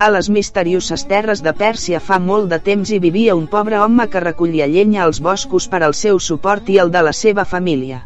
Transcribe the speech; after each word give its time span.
A 0.00 0.06
les 0.08 0.28
misterioses 0.32 1.02
terres 1.08 1.42
de 1.44 1.52
Pèrsia 1.56 1.98
fa 2.04 2.16
molt 2.26 2.46
de 2.52 2.58
temps 2.68 2.88
hi 2.88 2.98
vivia 3.04 3.34
un 3.36 3.42
pobre 3.54 3.76
home 3.84 4.06
que 4.12 4.22
recollia 4.24 4.68
llenya 4.74 5.02
als 5.06 5.18
boscos 5.26 5.66
per 5.74 5.80
al 5.84 5.92
seu 5.98 6.20
suport 6.26 6.70
i 6.72 6.78
el 6.84 6.92
de 6.94 7.02
la 7.08 7.12
seva 7.18 7.44
família. 7.50 7.98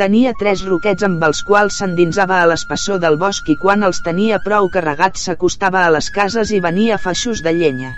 Tenia 0.00 0.32
tres 0.40 0.62
roquets 0.70 1.04
amb 1.10 1.26
els 1.28 1.42
quals 1.50 1.82
s'endinsava 1.82 2.38
a 2.40 2.48
l'espessor 2.48 3.02
del 3.04 3.20
bosc 3.20 3.52
i 3.52 3.58
quan 3.60 3.84
els 3.90 4.00
tenia 4.08 4.40
prou 4.48 4.70
carregats 4.78 5.28
s'acostava 5.28 5.84
a 5.84 5.92
les 5.98 6.08
cases 6.16 6.56
i 6.56 6.64
venia 6.70 6.96
feixos 7.04 7.44
de 7.44 7.52
llenya. 7.60 7.92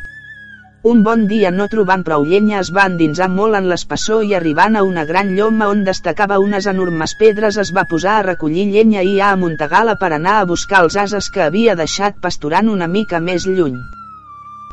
Un 0.87 1.01
bon 1.03 1.25
dia 1.27 1.51
no 1.51 1.65
trobant 1.67 2.05
prou 2.07 2.23
llenya 2.23 2.61
es 2.61 2.69
va 2.75 2.85
endinsar 2.87 3.27
molt 3.29 3.59
en 3.59 3.65
l'espessor 3.67 4.21
i 4.23 4.35
arribant 4.39 4.77
a 4.79 4.85
una 4.87 5.03
gran 5.05 5.33
lloma 5.35 5.67
on 5.73 5.81
destacava 5.85 6.37
unes 6.39 6.69
enormes 6.71 7.17
pedres 7.19 7.57
es 7.59 7.73
va 7.75 7.83
posar 7.91 8.13
a 8.19 8.27
recollir 8.27 8.69
llenya 8.71 9.03
i 9.03 9.17
a 9.19 9.33
amuntegar-la 9.35 9.97
per 9.99 10.13
anar 10.15 10.37
a 10.39 10.45
buscar 10.47 10.85
els 10.85 10.97
ases 11.03 11.31
que 11.35 11.43
havia 11.43 11.75
deixat 11.75 12.21
pasturant 12.23 12.71
una 12.71 12.87
mica 12.87 13.19
més 13.19 13.47
lluny. 13.47 13.75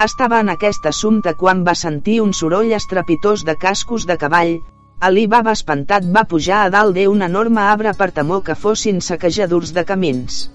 Estava 0.06 0.44
en 0.46 0.52
aquest 0.54 0.86
assumpte 0.86 1.34
quan 1.40 1.64
va 1.66 1.74
sentir 1.74 2.20
un 2.22 2.34
soroll 2.38 2.76
estrepitós 2.78 3.42
de 3.48 3.56
cascos 3.58 4.06
de 4.06 4.18
cavall. 4.22 4.60
Ali 5.02 5.26
Baba 5.26 5.56
espantat 5.58 6.06
va 6.06 6.28
pujar 6.30 6.60
a 6.66 6.70
dalt 6.70 6.94
d'un 7.00 7.26
enorme 7.26 7.64
arbre 7.64 7.96
per 7.98 8.12
temor 8.12 8.44
que 8.44 8.54
fossin 8.54 9.02
saquejadors 9.02 9.74
de 9.74 9.86
camins. 9.90 10.52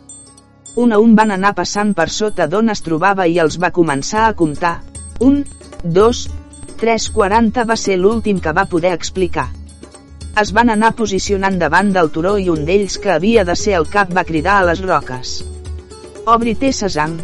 Un 0.76 0.92
a 0.92 1.02
un 1.02 1.18
van 1.18 1.34
anar 1.34 1.56
passant 1.58 1.90
per 1.98 2.08
sota 2.08 2.46
d'on 2.46 2.70
es 2.70 2.86
trobava 2.86 3.26
i 3.26 3.40
els 3.42 3.58
va 3.58 3.74
començar 3.74 4.28
a 4.28 4.36
comptar, 4.38 4.76
un, 5.20 5.44
dos, 5.84 6.28
tres 6.80 7.08
quaranta 7.12 7.64
va 7.68 7.76
ser 7.76 7.98
l'últim 8.00 8.40
que 8.40 8.54
va 8.56 8.68
poder 8.68 8.92
explicar. 8.96 9.48
Es 10.40 10.52
van 10.56 10.70
anar 10.72 10.94
posicionant 10.98 11.58
davant 11.60 11.90
del 11.92 12.08
turó 12.14 12.36
i 12.38 12.48
un 12.52 12.64
d'ells 12.64 12.96
que 13.02 13.12
havia 13.12 13.44
de 13.44 13.56
ser 13.62 13.74
el 13.80 13.88
cap 13.90 14.14
va 14.16 14.24
cridar 14.24 14.60
a 14.60 14.68
les 14.70 14.80
roques. 14.84 15.34
Obri-te 16.24 16.70
sesam. 16.72 17.18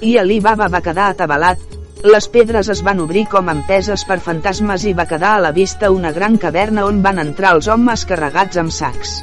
I 0.00 0.16
Ali 0.22 0.38
Baba 0.40 0.70
va 0.72 0.80
quedar 0.86 1.10
atabalat, 1.12 1.60
les 2.02 2.26
pedres 2.28 2.70
es 2.72 2.80
van 2.86 3.02
obrir 3.04 3.26
com 3.30 3.50
empeses 3.52 4.06
per 4.08 4.18
fantasmes 4.22 4.86
i 4.88 4.94
va 4.98 5.06
quedar 5.10 5.36
a 5.36 5.42
la 5.44 5.52
vista 5.58 5.92
una 5.94 6.10
gran 6.16 6.38
caverna 6.44 6.86
on 6.86 7.02
van 7.04 7.20
entrar 7.22 7.52
els 7.58 7.68
homes 7.68 8.06
carregats 8.08 8.58
amb 8.62 8.74
sacs. 8.74 9.20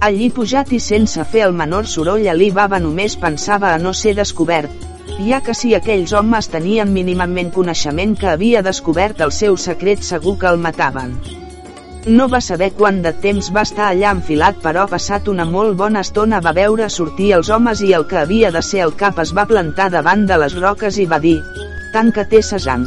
Allí 0.00 0.28
pujat 0.28 0.74
i 0.76 0.80
sense 0.82 1.24
fer 1.30 1.46
el 1.46 1.56
menor 1.56 1.86
soroll 1.88 2.26
Ali 2.28 2.50
Baba 2.50 2.82
només 2.82 3.16
pensava 3.16 3.72
a 3.72 3.78
no 3.80 3.94
ser 3.94 4.12
descobert, 4.18 4.74
ja 5.18 5.40
que 5.40 5.54
si 5.56 5.72
aquells 5.74 6.12
homes 6.12 6.50
tenien 6.52 6.92
mínimament 6.92 7.50
coneixement 7.54 8.14
que 8.20 8.28
havia 8.34 8.62
descobert 8.62 9.22
el 9.24 9.32
seu 9.32 9.56
secret 9.56 10.04
segur 10.04 10.36
que 10.38 10.48
el 10.50 10.60
mataven. 10.60 11.14
No 12.06 12.28
va 12.30 12.38
saber 12.44 12.68
quant 12.78 13.00
de 13.02 13.10
temps 13.22 13.48
va 13.54 13.64
estar 13.66 13.88
allà 13.88 14.12
enfilat 14.14 14.60
però 14.62 14.84
passat 14.90 15.26
una 15.32 15.46
molt 15.48 15.74
bona 15.80 16.04
estona 16.06 16.38
va 16.44 16.52
veure 16.58 16.86
sortir 16.96 17.32
els 17.38 17.50
homes 17.50 17.82
i 17.82 17.94
el 17.96 18.06
que 18.06 18.20
havia 18.20 18.52
de 18.54 18.62
ser 18.62 18.84
el 18.84 18.94
cap 19.00 19.18
es 19.24 19.32
va 19.38 19.46
plantar 19.48 19.88
davant 19.94 20.22
de 20.28 20.38
les 20.44 20.54
roques 20.60 21.00
i 21.02 21.08
va 21.10 21.18
dir 21.18 21.40
«Tanca-te 21.96 22.42
sesam». 22.42 22.86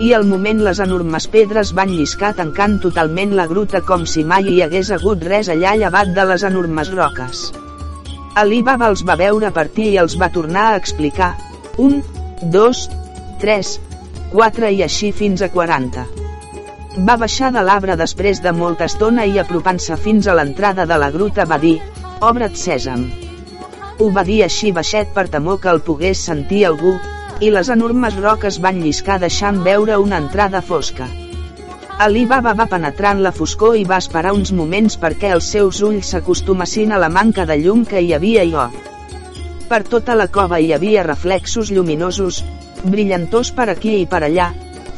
I 0.00 0.10
al 0.12 0.26
moment 0.28 0.58
les 0.64 0.80
enormes 0.84 1.28
pedres 1.32 1.70
van 1.76 1.92
lliscar 1.92 2.32
tancant 2.40 2.80
totalment 2.82 3.36
la 3.36 3.46
gruta 3.52 3.80
com 3.80 4.04
si 4.04 4.24
mai 4.24 4.50
hi 4.50 4.58
hagués 4.64 4.90
hagut 4.92 5.22
res 5.24 5.52
allà 5.52 5.76
llevat 5.76 6.12
de 6.16 6.26
les 6.32 6.44
enormes 6.50 6.92
roques. 6.92 7.46
Ali 8.40 8.58
Baba 8.60 8.90
els 8.92 9.00
va 9.08 9.14
veure 9.16 9.48
partir 9.56 9.86
i 9.94 9.98
els 10.00 10.14
va 10.20 10.26
tornar 10.32 10.66
a 10.68 10.76
explicar. 10.78 11.30
Un, 11.80 12.02
dos, 12.56 12.82
tres, 13.40 13.70
quatre 14.32 14.68
i 14.76 14.82
així 14.84 15.08
fins 15.22 15.40
a 15.40 15.48
40. 15.54 16.04
Va 17.08 17.16
baixar 17.22 17.48
de 17.54 17.62
l'arbre 17.64 17.96
després 17.96 18.42
de 18.44 18.52
molta 18.58 18.90
estona 18.92 19.24
i 19.24 19.40
apropant-se 19.40 19.96
fins 20.04 20.28
a 20.28 20.36
l'entrada 20.36 20.84
de 20.92 21.00
la 21.00 21.10
gruta 21.16 21.48
va 21.48 21.56
dir, 21.64 21.78
obre't 22.20 22.60
sèsam. 22.60 23.08
Ho 23.96 24.12
va 24.12 24.28
dir 24.28 24.42
així 24.44 24.72
baixet 24.78 25.16
per 25.16 25.30
temor 25.32 25.62
que 25.64 25.72
el 25.72 25.80
pogués 25.88 26.28
sentir 26.28 26.66
algú, 26.68 26.98
i 27.40 27.52
les 27.52 27.72
enormes 27.72 28.20
roques 28.20 28.60
van 28.60 28.84
lliscar 28.84 29.16
deixant 29.24 29.64
veure 29.64 29.96
una 30.04 30.20
entrada 30.26 30.60
fosca. 30.60 31.08
Ali 31.98 32.26
Baba 32.28 32.52
va 32.52 32.66
penetrar 32.68 33.14
en 33.16 33.22
la 33.24 33.30
foscor 33.32 33.78
i 33.80 33.84
va 33.88 33.96
esperar 34.02 34.34
uns 34.36 34.50
moments 34.52 34.98
perquè 35.00 35.30
els 35.32 35.46
seus 35.54 35.78
ulls 35.86 36.10
s'acostumassin 36.12 36.92
a 36.92 36.98
la 37.00 37.08
manca 37.08 37.46
de 37.48 37.56
llum 37.62 37.86
que 37.88 38.02
hi 38.04 38.10
havia 38.12 38.42
i 38.44 38.52
oh. 38.52 38.66
Per 39.70 39.78
tota 39.88 40.14
la 40.20 40.26
cova 40.28 40.58
hi 40.60 40.74
havia 40.76 41.06
reflexos 41.06 41.70
lluminosos, 41.72 42.42
brillantors 42.84 43.50
per 43.56 43.70
aquí 43.72 43.94
i 44.02 44.06
per 44.12 44.20
allà. 44.28 44.50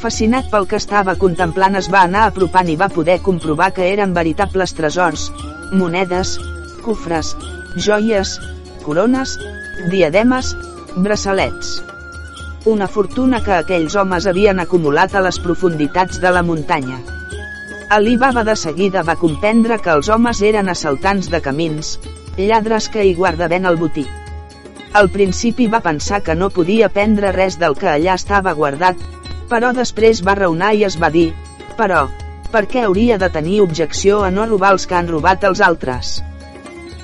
Fascinat 0.02 0.50
pel 0.50 0.66
que 0.66 0.80
estava 0.82 1.14
contemplant 1.22 1.78
es 1.78 1.86
va 1.92 2.02
anar 2.02 2.24
apropant 2.26 2.66
i 2.66 2.74
va 2.80 2.90
poder 2.90 3.20
comprovar 3.22 3.70
que 3.76 3.86
eren 3.92 4.14
veritables 4.16 4.74
tresors, 4.74 5.28
monedes, 5.70 6.34
cofres, 6.82 7.36
joies, 7.76 8.40
corones, 8.82 9.38
diademes, 9.94 10.56
braçalets 10.96 11.78
una 12.72 12.88
fortuna 12.88 13.40
que 13.44 13.54
aquells 13.56 13.96
homes 13.96 14.26
havien 14.30 14.60
acumulat 14.62 15.14
a 15.14 15.22
les 15.24 15.38
profunditats 15.44 16.20
de 16.22 16.32
la 16.36 16.42
muntanya. 16.42 16.98
Ali 17.96 18.16
Baba 18.20 18.44
de 18.44 18.54
seguida 18.56 19.02
va 19.02 19.16
comprendre 19.16 19.78
que 19.84 19.92
els 19.96 20.08
homes 20.12 20.42
eren 20.44 20.68
assaltants 20.68 21.30
de 21.32 21.40
camins, 21.40 21.96
lladres 22.36 22.88
que 22.92 23.04
hi 23.04 23.14
guardaven 23.16 23.66
el 23.66 23.80
botí. 23.80 24.04
Al 24.92 25.10
principi 25.14 25.66
va 25.72 25.80
pensar 25.84 26.22
que 26.22 26.36
no 26.36 26.50
podia 26.50 26.88
prendre 26.92 27.32
res 27.32 27.58
del 27.58 27.76
que 27.80 27.88
allà 27.92 28.14
estava 28.20 28.56
guardat, 28.60 28.96
però 29.50 29.72
després 29.76 30.22
va 30.24 30.36
raonar 30.38 30.74
i 30.76 30.84
es 30.88 30.98
va 31.00 31.10
dir, 31.14 31.30
però, 31.80 32.06
per 32.52 32.66
què 32.68 32.84
hauria 32.84 33.18
de 33.20 33.28
tenir 33.32 33.60
objecció 33.64 34.22
a 34.24 34.30
no 34.30 34.46
robar 34.46 34.72
els 34.76 34.86
que 34.86 34.96
han 34.98 35.08
robat 35.08 35.44
els 35.44 35.60
altres? 35.64 36.18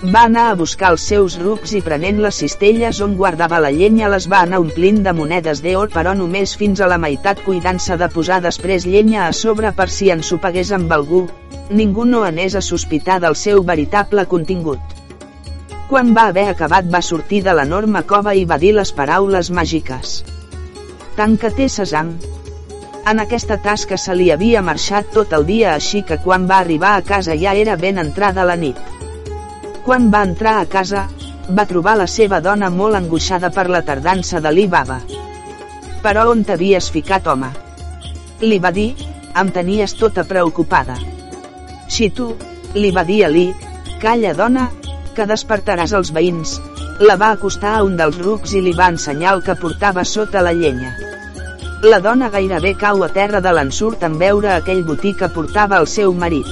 Va 0.05 0.27
anar 0.29 0.51
a 0.51 0.57
buscar 0.61 0.91
els 0.93 1.05
seus 1.09 1.35
rucs 1.41 1.71
i 1.79 1.81
prenent 1.85 2.19
les 2.21 2.37
cistelles 2.43 2.99
on 3.05 3.15
guardava 3.17 3.57
la 3.65 3.71
llenya 3.73 4.11
les 4.13 4.27
va 4.29 4.43
anar 4.45 4.59
omplint 4.61 4.99
de 5.07 5.15
monedes 5.17 5.63
d'or 5.65 5.89
però 5.95 6.13
només 6.19 6.53
fins 6.61 6.83
a 6.85 6.89
la 6.93 6.99
meitat 7.01 7.39
cuidant-se 7.45 7.97
de 8.03 8.09
posar 8.13 8.43
després 8.45 8.85
llenya 8.85 9.23
a 9.27 9.31
sobre 9.39 9.71
per 9.79 9.87
si 9.95 10.11
ensopegués 10.13 10.73
amb 10.77 10.93
algú. 10.93 11.23
Ningú 11.71 12.05
no 12.05 12.21
anés 12.29 12.53
a 12.55 12.61
sospitar 12.61 13.17
del 13.25 13.37
seu 13.43 13.63
veritable 13.71 14.27
contingut. 14.27 14.93
Quan 15.89 16.13
va 16.19 16.27
haver 16.33 16.51
acabat 16.51 16.91
va 16.93 17.01
sortir 17.01 17.41
de 17.47 17.55
l'enorme 17.57 18.03
cova 18.03 18.35
i 18.37 18.45
va 18.45 18.59
dir 18.61 18.75
les 18.77 18.93
paraules 18.93 19.51
màgiques. 19.61 20.19
Tanca-te 21.17 21.71
sesam. 21.79 22.13
En 23.09 23.25
aquesta 23.25 23.57
tasca 23.57 23.97
se 23.97 24.13
li 24.21 24.29
havia 24.37 24.61
marxat 24.61 25.09
tot 25.17 25.33
el 25.33 25.49
dia 25.49 25.73
així 25.79 26.05
que 26.05 26.21
quan 26.21 26.45
va 26.51 26.61
arribar 26.61 26.93
a 26.99 27.07
casa 27.15 27.39
ja 27.41 27.57
era 27.65 27.79
ben 27.87 28.05
entrada 28.05 28.45
la 28.45 28.61
nit. 28.67 28.85
Quan 29.85 30.07
va 30.13 30.23
entrar 30.25 30.55
a 30.59 30.69
casa, 30.73 31.03
va 31.57 31.67
trobar 31.69 31.99
la 32.01 32.07
seva 32.09 32.39
dona 32.45 32.71
molt 32.73 32.97
angoixada 32.97 33.51
per 33.53 33.67
la 33.69 33.83
tardança 33.85 34.41
de 34.41 34.53
l'Ibaba. 34.57 34.97
Però 36.05 36.23
on 36.31 36.45
t'havies 36.49 36.89
ficat, 36.95 37.27
home? 37.29 37.51
Li 38.41 38.59
va 38.65 38.71
dir, 38.73 38.95
em 39.37 39.51
tenies 39.53 39.93
tota 40.01 40.25
preocupada. 40.25 40.97
Si 41.89 42.09
tu, 42.17 42.31
li 42.75 42.91
va 42.97 43.05
dir 43.05 43.25
a 43.27 43.29
Li, 43.29 43.45
calla 44.01 44.33
dona, 44.39 44.71
que 45.15 45.29
despertaràs 45.29 45.93
els 46.01 46.15
veïns. 46.17 46.57
La 47.05 47.19
va 47.21 47.31
acostar 47.37 47.77
a 47.77 47.85
un 47.85 47.99
dels 48.01 48.17
rucs 48.25 48.55
i 48.57 48.65
li 48.65 48.73
va 48.79 48.89
ensenyar 48.95 49.37
el 49.37 49.45
que 49.45 49.59
portava 49.61 50.05
sota 50.09 50.41
la 50.47 50.55
llenya. 50.57 50.95
La 51.85 52.01
dona 52.01 52.31
gairebé 52.33 52.73
cau 52.81 53.05
a 53.05 53.13
terra 53.13 53.45
de 53.45 53.53
l'ensurt 53.53 54.09
en 54.09 54.17
veure 54.17 54.55
aquell 54.55 54.85
botí 54.89 55.13
que 55.19 55.29
portava 55.29 55.77
el 55.77 55.91
seu 55.93 56.17
marit. 56.17 56.49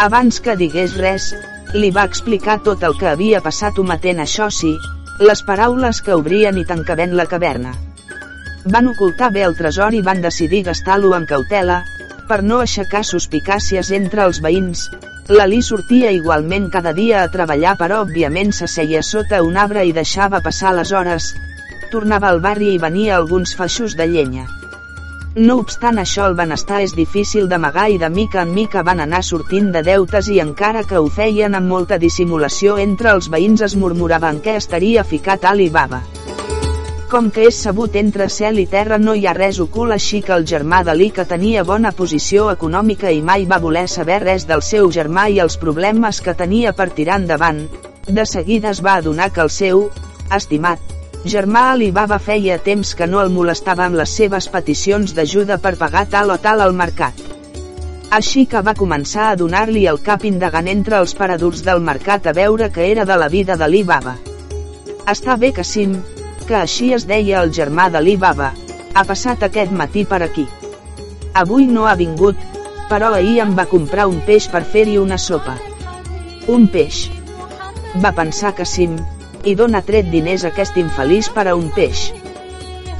Abans 0.00 0.40
que 0.40 0.56
digués 0.56 0.96
res, 0.96 1.34
li 1.74 1.90
va 1.94 2.04
explicar 2.08 2.58
tot 2.66 2.82
el 2.82 2.96
que 2.98 3.06
havia 3.10 3.40
passat 3.44 3.78
ometent 3.78 4.18
això 4.22 4.48
sí, 4.50 4.72
les 5.20 5.42
paraules 5.46 6.00
que 6.02 6.16
obrien 6.16 6.58
i 6.58 6.64
tancaven 6.66 7.14
la 7.16 7.26
caverna. 7.30 7.74
Van 8.74 8.88
ocultar 8.90 9.30
bé 9.32 9.44
el 9.46 9.56
tresor 9.56 9.94
i 9.94 10.02
van 10.02 10.22
decidir 10.24 10.64
gastar-lo 10.66 11.14
amb 11.14 11.30
cautela, 11.30 11.80
per 12.28 12.42
no 12.42 12.60
aixecar 12.64 13.04
suspicàcies 13.06 13.92
entre 13.96 14.26
els 14.26 14.42
veïns. 14.42 14.88
L'Ali 15.30 15.60
sortia 15.62 16.10
igualment 16.10 16.70
cada 16.74 16.92
dia 16.92 17.22
a 17.22 17.30
treballar 17.30 17.76
però 17.78 18.02
òbviament 18.04 18.50
s'asseia 18.52 19.02
sota 19.06 19.42
un 19.46 19.56
arbre 19.56 19.86
i 19.86 19.94
deixava 19.94 20.42
passar 20.42 20.74
les 20.74 20.90
hores. 20.92 21.34
Tornava 21.90 22.30
al 22.30 22.42
barri 22.42 22.74
i 22.74 22.82
venia 22.82 23.16
alguns 23.16 23.54
feixos 23.54 23.94
de 23.98 24.10
llenya. 24.10 24.48
No 25.34 25.60
obstant 25.62 26.00
això 26.02 26.24
el 26.26 26.34
benestar 26.34 26.80
és 26.82 26.90
difícil 26.98 27.44
d'amagar 27.50 27.84
i 27.94 27.98
de 28.02 28.08
mica 28.10 28.40
en 28.42 28.50
mica 28.54 28.82
van 28.82 28.98
anar 29.04 29.20
sortint 29.22 29.68
de 29.70 29.84
deutes 29.86 30.26
i 30.26 30.40
encara 30.42 30.82
que 30.82 30.98
ho 30.98 31.06
feien 31.06 31.54
amb 31.54 31.70
molta 31.70 31.98
dissimulació 32.02 32.80
entre 32.82 33.12
els 33.12 33.28
veïns 33.30 33.62
es 33.62 33.76
murmuraven 33.78 34.40
que 34.42 34.56
estaria 34.58 35.04
ficat 35.04 35.46
Ali 35.46 35.68
Baba. 35.70 36.02
Com 37.14 37.30
que 37.30 37.46
és 37.46 37.62
sabut 37.62 37.94
entre 37.94 38.26
cel 38.28 38.58
i 38.58 38.66
terra 38.66 38.98
no 38.98 39.14
hi 39.14 39.26
ha 39.26 39.38
res 39.38 39.62
ocult 39.62 39.94
així 39.94 40.18
que 40.26 40.34
el 40.34 40.50
germà 40.50 40.82
d'Ali 40.82 41.12
que 41.14 41.24
tenia 41.24 41.62
bona 41.62 41.92
posició 41.94 42.50
econòmica 42.50 43.14
i 43.14 43.22
mai 43.22 43.46
va 43.46 43.62
voler 43.62 43.86
saber 43.86 44.24
res 44.26 44.50
del 44.50 44.66
seu 44.66 44.90
germà 44.90 45.28
i 45.30 45.38
els 45.38 45.58
problemes 45.62 46.20
que 46.20 46.34
tenia 46.34 46.74
per 46.74 46.90
tirar 46.90 47.22
endavant, 47.22 47.68
de 48.08 48.26
seguida 48.26 48.74
es 48.74 48.82
va 48.82 48.98
adonar 48.98 49.30
que 49.30 49.46
el 49.46 49.50
seu, 49.50 49.90
estimat, 50.34 50.99
Germà 51.24 51.66
Alibaba 51.70 52.16
feia 52.18 52.56
temps 52.64 52.94
que 52.96 53.06
no 53.06 53.18
el 53.20 53.28
molestava 53.32 53.84
amb 53.84 53.98
les 54.00 54.12
seves 54.16 54.46
peticions 54.48 55.12
d'ajuda 55.12 55.58
per 55.60 55.74
pagar 55.76 56.06
tal 56.08 56.32
o 56.32 56.38
tal 56.40 56.62
al 56.64 56.72
mercat. 56.72 57.18
Així 58.18 58.46
que 58.48 58.62
va 58.64 58.74
començar 58.78 59.26
a 59.28 59.34
donar-li 59.36 59.84
el 59.90 60.00
cap 60.06 60.24
indagant 60.24 60.70
entre 60.72 60.96
els 60.96 61.12
paradurs 61.18 61.60
del 61.66 61.84
mercat 61.90 62.26
a 62.26 62.32
veure 62.32 62.70
què 62.72 62.88
era 62.94 63.04
de 63.04 63.20
la 63.20 63.28
vida 63.28 63.58
d'Alibaba. 63.60 64.16
Està 65.12 65.36
bé 65.36 65.52
que 65.52 65.64
Sim, 65.64 65.98
que 66.48 66.56
així 66.62 66.94
es 66.96 67.04
deia 67.06 67.44
el 67.44 67.52
germà 67.52 67.90
d'Ali 67.92 68.16
Baba, 68.16 68.54
ha 68.94 69.04
passat 69.04 69.44
aquest 69.44 69.76
matí 69.76 70.06
per 70.08 70.22
aquí. 70.24 70.48
Avui 71.44 71.68
no 71.68 71.84
ha 71.86 71.94
vingut, 72.00 72.36
però 72.88 73.12
ahir 73.14 73.42
em 73.44 73.52
va 73.60 73.68
comprar 73.68 74.08
un 74.08 74.22
peix 74.24 74.48
per 74.48 74.64
fer-hi 74.64 74.96
una 74.98 75.20
sopa. 75.20 75.60
Un 76.48 76.66
peix. 76.72 77.10
Va 78.02 78.16
pensar 78.16 78.54
que 78.56 78.64
sim, 78.64 78.96
i 79.44 79.54
dona 79.56 79.80
tret 79.86 80.10
diners 80.12 80.44
aquest 80.48 80.76
infeliç 80.80 81.30
per 81.34 81.46
a 81.48 81.54
un 81.56 81.70
peix. 81.76 82.10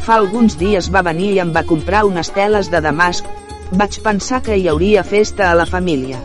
Fa 0.07 0.17
alguns 0.17 0.57
dies 0.61 0.89
va 0.93 1.05
venir 1.07 1.35
i 1.35 1.41
em 1.43 1.53
va 1.53 1.67
comprar 1.69 2.07
unes 2.09 2.33
teles 2.37 2.71
de 2.73 2.81
Damasc, 2.81 3.27
vaig 3.73 4.01
pensar 4.03 4.41
que 4.43 4.57
hi 4.57 4.67
hauria 4.69 5.05
festa 5.05 5.51
a 5.51 5.57
la 5.59 5.67
família. 5.67 6.19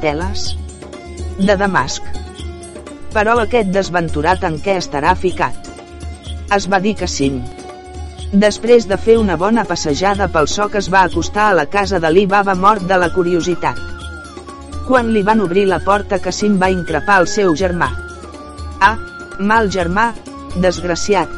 Teles? 0.00 0.54
De 1.38 1.56
Damasc. 1.56 2.02
Però 3.12 3.36
aquest 3.42 3.70
desventurat 3.74 4.42
en 4.48 4.58
què 4.64 4.78
estarà 4.80 5.14
ficat? 5.16 5.68
Es 6.56 6.66
va 6.72 6.80
dir 6.80 6.94
que 6.96 7.06
sí. 7.06 7.30
Després 8.32 8.86
de 8.88 8.96
fer 9.00 9.16
una 9.20 9.36
bona 9.40 9.64
passejada 9.68 10.26
pel 10.32 10.48
soc 10.52 10.74
es 10.80 10.88
va 10.92 11.04
acostar 11.08 11.50
a 11.50 11.54
la 11.60 11.66
casa 11.66 11.98
de 11.98 12.26
Baba 12.26 12.54
mort 12.54 12.82
de 12.82 12.96
la 12.96 13.12
curiositat. 13.12 13.78
Quan 14.88 15.12
li 15.12 15.22
van 15.22 15.40
obrir 15.40 15.66
la 15.66 15.78
porta 15.80 16.18
Cassim 16.18 16.58
va 16.58 16.70
increpar 16.70 17.20
el 17.20 17.26
seu 17.26 17.54
germà. 17.54 17.88
Ah, 18.80 18.96
mal 19.38 19.70
germà, 19.70 20.12
desgraciat. 20.56 21.32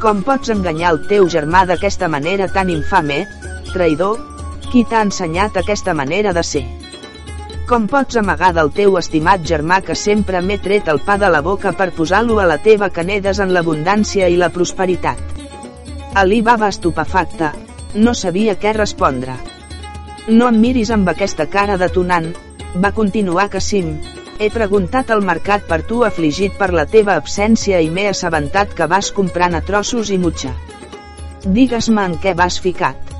Com 0.00 0.22
pots 0.24 0.50
enganyar 0.52 0.94
el 0.94 1.00
teu 1.08 1.28
germà 1.28 1.64
d'aquesta 1.68 2.08
manera 2.08 2.48
tan 2.48 2.70
infame, 2.72 3.24
traïdor? 3.72 4.20
Qui 4.70 4.84
t'ha 4.88 5.02
ensenyat 5.06 5.56
aquesta 5.60 5.94
manera 5.94 6.32
de 6.32 6.44
ser? 6.46 6.64
Com 7.70 7.86
pots 7.90 8.16
amagar 8.18 8.52
del 8.54 8.70
teu 8.74 8.96
estimat 8.98 9.44
germà 9.46 9.80
que 9.86 9.94
sempre 9.94 10.40
m'he 10.42 10.58
tret 10.62 10.88
el 10.90 10.98
pa 11.06 11.18
de 11.22 11.28
la 11.30 11.42
boca 11.46 11.72
per 11.78 11.92
posar-lo 11.94 12.40
a 12.42 12.46
la 12.50 12.58
teva 12.58 12.88
canedes 12.90 13.38
en 13.38 13.52
l'abundància 13.54 14.28
i 14.28 14.38
la 14.40 14.50
prosperitat? 14.50 15.20
Ali 16.14 16.40
va 16.42 16.56
estupefacte. 16.68 17.52
No 17.94 18.14
sabia 18.14 18.56
què 18.58 18.72
respondre. 18.74 19.36
No 20.28 20.48
em 20.50 20.58
miris 20.62 20.90
amb 20.90 21.08
aquesta 21.10 21.46
cara 21.46 21.76
detonant, 21.78 22.32
va 22.82 22.92
continuar 22.92 23.48
Cassim. 23.50 23.94
He 24.40 24.48
preguntat 24.48 25.10
al 25.12 25.20
mercat 25.20 25.66
per 25.68 25.82
tu 25.88 25.98
afligit 26.06 26.54
per 26.56 26.70
la 26.72 26.86
teva 26.88 27.12
absència 27.20 27.80
i 27.84 27.90
m'he 27.92 28.06
assabentat 28.08 28.70
que 28.78 28.86
vas 28.88 29.10
comprant 29.18 29.56
a 29.58 29.60
trossos 29.70 30.08
i 30.14 30.16
mutxa. 30.22 30.54
Digues-me 31.58 32.06
en 32.08 32.14
què 32.22 32.32
vas 32.38 32.56
ficat. 32.66 33.12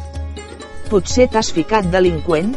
Potser 0.88 1.26
t'has 1.34 1.52
ficat 1.52 1.90
delinqüent? 1.92 2.54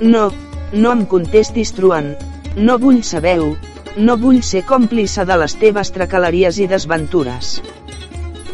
No, 0.00 0.24
no 0.72 0.94
em 0.96 1.04
contestis 1.12 1.74
truant. 1.76 2.14
No 2.56 2.78
vull 2.80 3.02
saber-ho. 3.10 3.52
No 4.08 4.16
vull 4.24 4.40
ser 4.54 4.64
còmplice 4.72 5.28
de 5.28 5.36
les 5.44 5.60
teves 5.60 5.92
tracaleries 5.92 6.56
i 6.64 6.70
desventures. 6.72 7.58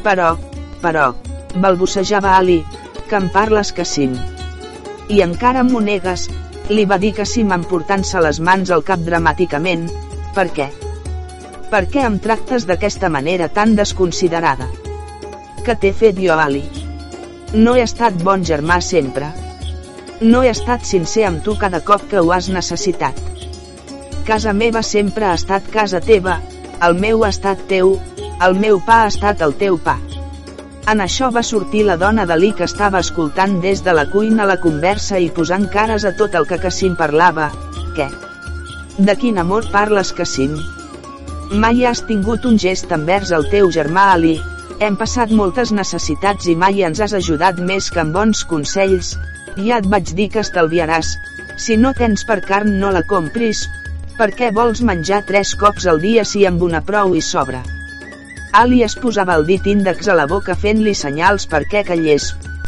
Però, 0.02 0.34
però, 0.82 1.12
balbucejava 1.54 2.34
Ali, 2.40 2.64
que 3.06 3.22
em 3.22 3.30
parles 3.30 3.70
que 3.70 3.86
sim. 3.86 4.19
I 5.06 5.22
encara 5.22 5.62
m'ho 5.66 5.82
negues, 5.82 6.26
li 6.72 6.84
va 6.88 6.98
dir 6.98 7.12
que 7.16 7.26
sim 7.28 7.52
emportant-se 7.54 8.20
les 8.24 8.40
mans 8.40 8.70
al 8.74 8.84
cap 8.86 9.02
dramàticament, 9.04 9.88
per 10.36 10.46
què? 10.56 10.69
Per 11.72 11.82
què 11.92 12.04
em 12.06 12.19
tractes 12.20 12.66
d'aquesta 12.69 13.08
manera 13.12 13.48
tan 13.48 13.74
desconsiderada? 13.76 14.69
Què 15.64 15.76
t'he 15.80 15.92
fet 15.96 16.20
jo, 16.20 16.36
Ali? 16.36 16.62
No 17.54 17.76
he 17.76 17.84
estat 17.84 18.16
bon 18.28 18.44
germà 18.48 18.80
sempre. 18.84 19.28
No 20.20 20.42
he 20.42 20.52
estat 20.52 20.86
sincer 20.88 21.26
amb 21.28 21.42
tu 21.44 21.56
cada 21.60 21.82
cop 21.84 22.06
que 22.10 22.20
ho 22.20 22.32
has 22.32 22.48
necessitat. 22.52 23.19
Casa 24.28 24.52
meva 24.52 24.82
sempre 24.86 25.28
ha 25.28 25.34
estat 25.40 25.69
casa 25.72 26.00
teva, 26.00 26.38
el 26.88 26.98
meu 27.04 27.24
ha 27.24 27.32
estat 27.34 27.66
teu, 27.69 27.96
el 28.46 28.58
meu 28.64 28.80
pa 28.86 29.02
ha 29.02 29.12
estat 29.12 29.42
el 29.48 29.56
teu 29.58 29.78
pa. 29.78 29.98
En 30.90 30.99
això 30.99 31.29
va 31.31 31.44
sortir 31.46 31.84
la 31.87 31.94
dona 31.96 32.25
d'Ali 32.26 32.50
que 32.58 32.67
estava 32.67 33.00
escoltant 33.05 33.61
des 33.62 33.84
de 33.87 33.93
la 33.94 34.02
cuina 34.11 34.46
la 34.50 34.58
conversa 34.62 35.19
i 35.23 35.29
posant 35.31 35.69
cares 35.70 36.05
a 36.05 36.11
tot 36.19 36.34
el 36.34 36.46
que 36.50 36.58
Cassim 36.58 36.96
parlava. 36.99 37.50
Què? 37.94 38.08
De 38.99 39.14
quin 39.20 39.38
amor 39.38 39.69
parles, 39.70 40.11
Cassim? 40.12 40.56
Mai 41.64 41.84
has 41.87 42.02
tingut 42.08 42.49
un 42.50 42.58
gest 42.58 42.90
envers 42.96 43.31
el 43.37 43.46
teu 43.52 43.70
germà 43.76 44.08
Ali. 44.17 44.32
Hem 44.82 44.96
passat 44.99 45.31
moltes 45.31 45.70
necessitats 45.70 46.49
i 46.50 46.56
mai 46.58 46.82
ens 46.82 47.00
has 47.05 47.14
ajudat 47.14 47.61
més 47.69 47.90
que 47.90 48.02
amb 48.02 48.19
bons 48.19 48.43
consells. 48.50 49.12
Ja 49.58 49.79
et 49.79 49.87
vaig 49.93 50.11
dir 50.19 50.29
que 50.34 50.43
estalviaràs. 50.43 51.12
Si 51.62 51.76
no 51.76 51.93
tens 51.94 52.26
per 52.26 52.40
carn 52.49 52.75
no 52.81 52.90
la 52.90 53.05
compris. 53.06 53.69
Per 54.19 54.32
què 54.34 54.50
vols 54.50 54.82
menjar 54.82 55.23
tres 55.31 55.55
cops 55.62 55.87
al 55.87 56.02
dia 56.02 56.26
si 56.26 56.43
amb 56.49 56.67
una 56.67 56.82
prou 56.82 57.14
i 57.14 57.23
sobra? 57.23 57.62
Ali 58.52 58.82
es 58.84 58.94
posava 59.00 59.34
el 59.40 59.46
dit 59.49 59.66
índex 59.66 60.08
a 60.12 60.16
la 60.19 60.26
boca 60.28 60.54
fent-li 60.62 60.93
senyals 60.99 61.46
perquè 61.49 61.81
callés. 61.88 62.26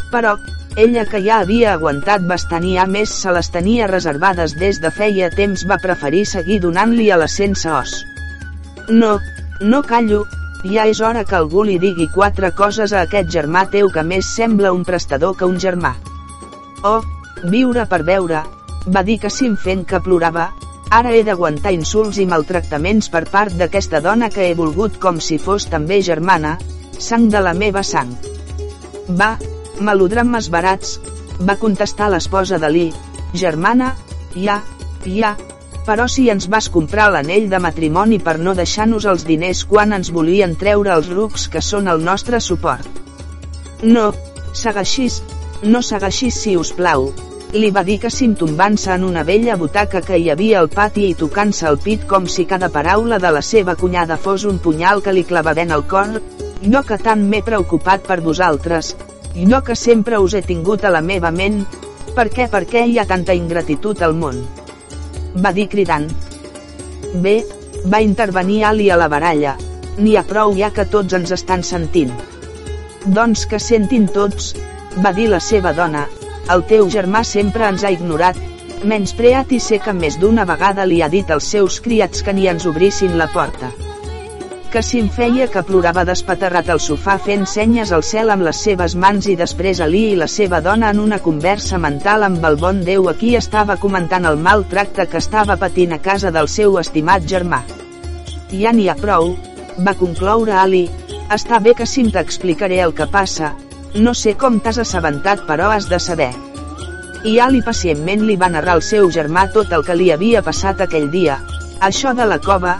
Però, 0.09 0.33
ella 0.81 1.03
que 1.05 1.21
ja 1.23 1.37
havia 1.43 1.75
aguantat 1.75 2.25
bastant 2.27 2.65
i 2.65 2.73
a 2.81 2.87
més 2.89 3.13
se 3.13 3.33
les 3.35 3.51
tenia 3.53 3.89
reservades 3.91 4.55
des 4.57 4.81
de 4.81 4.89
feia 4.91 5.29
temps 5.29 5.65
va 5.69 5.77
preferir 5.83 6.25
seguir 6.31 6.57
donant-li 6.63 7.11
a 7.11 7.19
la 7.21 7.29
sense 7.29 7.69
os. 7.69 7.93
No, 8.89 9.19
no 9.61 9.83
callo, 9.85 10.25
ja 10.65 10.87
és 10.89 10.99
hora 11.05 11.23
que 11.23 11.37
algú 11.37 11.63
li 11.63 11.77
digui 11.79 12.09
quatre 12.17 12.49
coses 12.57 12.93
a 12.93 13.05
aquest 13.05 13.29
germà 13.37 13.67
teu 13.69 13.93
que 13.93 14.03
més 14.03 14.33
sembla 14.41 14.73
un 14.73 14.83
prestador 14.89 15.37
que 15.37 15.45
un 15.45 15.61
germà. 15.61 15.93
Oh, 16.83 17.01
viure 17.55 17.85
per 17.85 18.01
veure, 18.09 18.41
va 18.89 19.05
dir 19.05 19.19
que 19.21 19.29
sim 19.29 19.55
fent 19.55 19.85
que 19.85 20.01
plorava, 20.01 20.49
Ara 20.93 21.11
he 21.15 21.23
d'aguantar 21.25 21.73
insults 21.73 22.19
i 22.21 22.27
maltractaments 22.29 23.09
per 23.13 23.23
part 23.31 23.55
d'aquesta 23.57 24.01
dona 24.05 24.29
que 24.29 24.45
he 24.49 24.53
volgut 24.57 24.99
com 25.01 25.19
si 25.19 25.39
fos 25.41 25.65
també 25.71 26.01
germana, 26.05 26.57
sang 26.99 27.27
de 27.33 27.41
la 27.41 27.53
meva 27.57 27.83
sang. 27.83 28.13
Va, 29.09 29.35
melodrames 29.81 30.49
barats, 30.53 30.99
va 31.41 31.57
contestar 31.59 32.11
l'esposa 32.13 32.59
d'Ali, 32.61 32.91
germana, 33.33 33.95
ja, 34.35 34.61
ja, 35.05 35.35
però 35.85 36.07
si 36.09 36.29
ens 36.33 36.47
vas 36.49 36.69
comprar 36.73 37.09
l'anell 37.13 37.49
de 37.49 37.59
matrimoni 37.61 38.19
per 38.19 38.37
no 38.39 38.55
deixar-nos 38.57 39.05
els 39.09 39.25
diners 39.25 39.65
quan 39.69 39.93
ens 39.93 40.11
volien 40.13 40.55
treure 40.55 40.93
els 40.95 41.09
rucs 41.11 41.47
que 41.51 41.61
són 41.61 41.89
el 41.91 42.01
nostre 42.03 42.39
suport. 42.41 42.87
No, 43.83 44.11
segueixis, 44.53 45.21
no 45.63 45.81
segueixis 45.85 46.41
si 46.41 46.55
us 46.57 46.71
plau, 46.73 47.11
li 47.55 47.69
va 47.71 47.83
dir 47.87 47.99
que 48.03 48.09
tombant-se 48.39 48.91
en 48.91 49.03
una 49.03 49.23
vella 49.23 49.55
butaca 49.55 50.01
que 50.01 50.17
hi 50.17 50.29
havia 50.29 50.59
al 50.59 50.67
pati 50.67 51.09
i 51.09 51.15
tocant-se 51.15 51.67
el 51.69 51.77
pit 51.77 52.05
com 52.05 52.27
si 52.27 52.45
cada 52.45 52.69
paraula 52.69 53.17
de 53.17 53.31
la 53.31 53.41
seva 53.41 53.75
cunyada 53.75 54.17
fos 54.17 54.43
un 54.43 54.59
punyal 54.59 55.01
que 55.01 55.13
li 55.13 55.23
clavaven 55.23 55.71
al 55.71 55.85
cor, 55.87 56.21
jo 56.61 56.81
que 56.83 56.97
tant 56.97 57.23
m'he 57.29 57.41
preocupat 57.41 58.03
per 58.07 58.19
vosaltres, 58.21 58.95
jo 59.35 59.61
que 59.63 59.75
sempre 59.75 60.19
us 60.19 60.33
he 60.33 60.41
tingut 60.41 60.83
a 60.83 60.91
la 60.91 61.01
meva 61.01 61.31
ment, 61.31 61.65
per 62.15 62.27
què 62.29 62.49
per 62.49 62.65
què 62.65 62.85
hi 62.87 62.99
ha 62.99 63.05
tanta 63.05 63.33
ingratitud 63.33 64.01
al 64.01 64.13
món? 64.15 64.43
Va 65.39 65.53
dir 65.53 65.67
cridant. 65.69 66.09
Bé, 67.23 67.45
va 67.85 68.01
intervenir 68.01 68.63
Ali 68.65 68.89
a 68.89 68.99
la 68.99 69.07
baralla, 69.07 69.55
n'hi 69.97 70.17
ha 70.17 70.27
prou 70.27 70.55
ja 70.59 70.73
que 70.75 70.85
tots 70.85 71.13
ens 71.13 71.31
estan 71.31 71.63
sentint. 71.63 72.11
Doncs 73.05 73.45
que 73.47 73.59
sentin 73.59 74.07
tots, 74.11 74.55
va 74.99 75.15
dir 75.15 75.29
la 75.29 75.39
seva 75.39 75.71
dona, 75.73 76.07
el 76.53 76.61
teu 76.69 76.89
germà 76.93 77.23
sempre 77.25 77.65
ens 77.67 77.83
ha 77.83 77.91
ignorat, 77.93 78.37
menyspreat 78.85 79.51
i 79.55 79.59
sé 79.63 79.79
que 79.81 79.93
més 79.97 80.19
d'una 80.21 80.45
vegada 80.45 80.85
li 80.85 81.01
ha 81.01 81.09
dit 81.09 81.31
als 81.31 81.47
seus 81.55 81.79
criats 81.81 82.21
que 82.25 82.33
ni 82.33 82.47
ens 82.51 82.67
obrissin 82.69 83.17
la 83.17 83.27
porta. 83.33 83.71
Que 84.75 84.81
em 84.99 85.07
feia 85.07 85.47
que 85.47 85.63
plorava 85.63 86.03
despaterrat 86.03 86.69
al 86.69 86.81
sofà 86.83 87.15
fent 87.25 87.45
senyes 87.47 87.93
al 87.95 88.03
cel 88.03 88.29
amb 88.33 88.43
les 88.43 88.59
seves 88.67 88.95
mans 88.95 89.29
i 89.31 89.37
després 89.39 89.79
Ali 89.79 90.03
i 90.11 90.17
la 90.19 90.27
seva 90.27 90.59
dona 90.61 90.89
en 90.91 90.99
una 90.99 91.21
conversa 91.23 91.79
mental 91.79 92.27
amb 92.27 92.43
el 92.43 92.59
bon 92.59 92.83
Déu 92.83 93.07
aquí 93.09 93.35
estava 93.39 93.77
comentant 93.77 94.27
el 94.27 94.37
mal 94.37 94.65
tracte 94.67 95.07
que 95.07 95.21
estava 95.23 95.55
patint 95.55 95.95
a 95.95 96.01
casa 96.09 96.31
del 96.31 96.51
seu 96.51 96.77
estimat 96.83 97.23
germà. 97.23 97.63
Ja 98.51 98.75
n'hi 98.75 98.89
ha 98.89 98.99
prou, 98.99 99.31
va 99.79 99.95
concloure 99.95 100.59
Ali, 100.59 100.89
està 101.31 101.61
bé 101.63 101.73
que 101.73 101.87
sim 101.87 102.11
t'explicaré 102.11 102.83
el 102.83 102.93
que 102.93 103.07
passa, 103.07 103.55
no 103.95 104.13
sé 104.13 104.35
com 104.35 104.59
t'has 104.59 104.77
assabentat 104.83 105.45
però 105.47 105.69
has 105.71 105.87
de 105.89 105.99
saber. 106.03 106.31
I 107.25 107.39
Ali 107.39 107.61
pacientment 107.65 108.25
li 108.27 108.35
va 108.37 108.51
narrar 108.51 108.75
al 108.77 108.83
seu 108.83 109.07
germà 109.09 109.47
tot 109.53 109.71
el 109.73 109.85
que 109.87 109.95
li 109.95 110.11
havia 110.11 110.43
passat 110.43 110.83
aquell 110.83 111.07
dia. 111.13 111.39
Això 111.79 112.13
de 112.17 112.27
la 112.27 112.37
cova, 112.43 112.75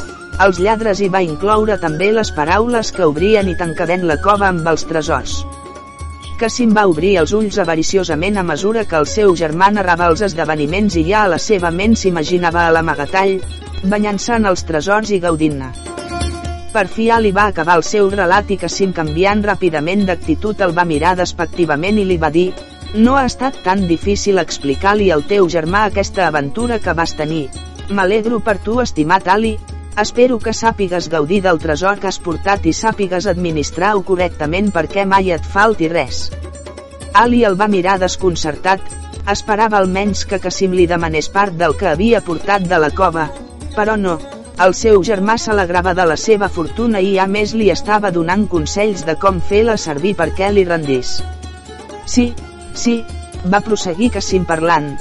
els 0.45 0.59
lladres 0.59 0.99
hi 0.99 1.07
va 1.09 1.23
incloure 1.23 1.79
també 1.79 2.11
les 2.11 2.31
paraules 2.35 2.91
que 2.91 3.07
obrien 3.07 3.47
i 3.47 3.55
tancaven 3.55 4.03
la 4.09 4.19
cova 4.21 4.49
amb 4.51 4.67
els 4.67 4.83
tresors. 4.89 5.39
Cassim 6.39 6.73
va 6.75 6.83
obrir 6.91 7.13
els 7.21 7.31
ulls 7.31 7.57
avariciosament 7.63 8.37
a 8.37 8.43
mesura 8.43 8.83
que 8.83 8.99
el 8.99 9.07
seu 9.07 9.31
germà 9.39 9.71
narrava 9.71 10.09
els 10.11 10.25
esdeveniments 10.27 10.99
i 10.99 11.05
ja 11.07 11.23
a 11.23 11.31
la 11.31 11.39
seva 11.39 11.71
ment 11.71 11.95
s'imaginava 11.95 12.67
a 12.67 12.73
l'amagatall, 12.75 13.37
banyant-se 13.87 14.35
en 14.35 14.51
els 14.51 14.67
tresors 14.67 15.15
i 15.15 15.21
gaudint-ne. 15.23 15.71
Per 16.75 16.89
fi 16.91 17.05
Ali 17.15 17.29
va 17.31 17.45
acabar 17.47 17.77
el 17.79 17.83
seu 17.87 18.09
relat 18.11 18.49
i 18.51 18.57
Cassim 18.59 18.91
canviant 18.95 19.43
ràpidament 19.45 20.01
d'actitud 20.09 20.59
el 20.65 20.73
va 20.75 20.83
mirar 20.89 21.13
despectivament 21.15 22.01
i 22.01 22.03
li 22.09 22.17
va 22.19 22.29
dir 22.33 22.49
no 22.95 23.13
ha 23.15 23.21
estat 23.29 23.61
tan 23.63 23.85
difícil 23.87 24.41
explicar-li 24.41 25.07
al 25.11 25.23
teu 25.29 25.47
germà 25.53 25.85
aquesta 25.85 26.27
aventura 26.27 26.79
que 26.83 26.93
vas 26.99 27.15
tenir. 27.15 27.45
M'alegro 27.89 28.41
per 28.43 28.57
tu 28.67 28.81
estimat 28.83 29.27
Ali, 29.31 29.53
Espero 30.01 30.37
que 30.43 30.51
sàpigues 30.51 31.05
gaudir 31.11 31.37
del 31.43 31.59
tresor 31.63 31.99
que 32.03 32.09
has 32.09 32.17
portat 32.19 32.65
i 32.67 32.73
sàpigues 32.75 33.29
administrar-ho 33.31 34.01
correctament 34.09 34.67
perquè 34.75 35.05
mai 35.07 35.31
et 35.31 35.45
falti 35.53 35.87
res. 35.87 36.25
Ali 37.15 37.45
el 37.47 37.55
va 37.61 37.71
mirar 37.71 37.95
desconcertat, 38.01 38.83
esperava 39.31 39.79
almenys 39.79 40.25
que 40.27 40.41
Cassim 40.43 40.75
li 40.75 40.91
demanés 40.91 41.31
part 41.31 41.55
del 41.55 41.77
que 41.79 41.87
havia 41.93 42.19
portat 42.19 42.67
de 42.67 42.81
la 42.83 42.91
cova, 42.91 43.29
però 43.77 43.95
no, 43.95 44.17
el 44.63 44.73
seu 44.73 45.01
germà 45.03 45.35
s'alegrava 45.41 45.91
de 45.97 46.05
la 46.07 46.15
seva 46.15 46.47
fortuna 46.47 47.01
i 47.03 47.17
a 47.19 47.25
més 47.27 47.53
li 47.59 47.67
estava 47.73 48.11
donant 48.15 48.45
consells 48.47 49.03
de 49.03 49.17
com 49.19 49.41
fer-la 49.43 49.75
servir 49.75 50.13
perquè 50.15 50.47
li 50.53 50.63
rendís. 50.63 51.17
Sí, 52.07 52.29
sí, 52.73 53.01
va 53.51 53.59
prosseguir 53.65 54.13
Cassim 54.15 54.45
parlant, 54.47 54.93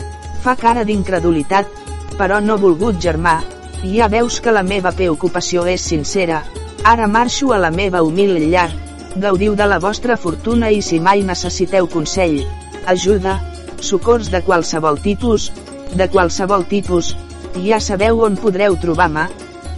fa 0.43 0.57
cara 0.59 0.83
d'incredulitat, 0.85 1.71
però 2.19 2.41
no 2.43 2.59
volgut 2.59 2.99
germà, 2.99 3.37
ja 3.85 4.09
veus 4.11 4.41
que 4.41 4.55
la 4.55 4.65
meva 4.67 4.93
preocupació 4.93 5.69
és 5.71 5.87
sincera, 5.87 6.43
ara 6.83 7.07
marxo 7.07 7.53
a 7.55 7.61
la 7.63 7.71
meva 7.71 8.03
humil 8.03 8.35
llar, 8.51 8.71
gaudiu 9.17 9.55
de 9.55 9.71
la 9.71 9.79
vostra 9.79 10.17
fortuna 10.17 10.73
i 10.75 10.83
si 10.83 10.99
mai 10.99 11.23
necessiteu 11.23 11.87
consell, 11.87 12.43
ajuda, 12.91 13.39
socors 13.81 14.33
de 14.35 14.43
qualsevol 14.43 14.99
tipus, 14.99 15.53
de 15.95 16.11
qualsevol 16.11 16.67
tipus, 16.67 17.15
ja 17.63 17.79
sabeu 17.79 18.25
on 18.27 18.37
podreu 18.41 18.75
trobar-me, 18.83 19.29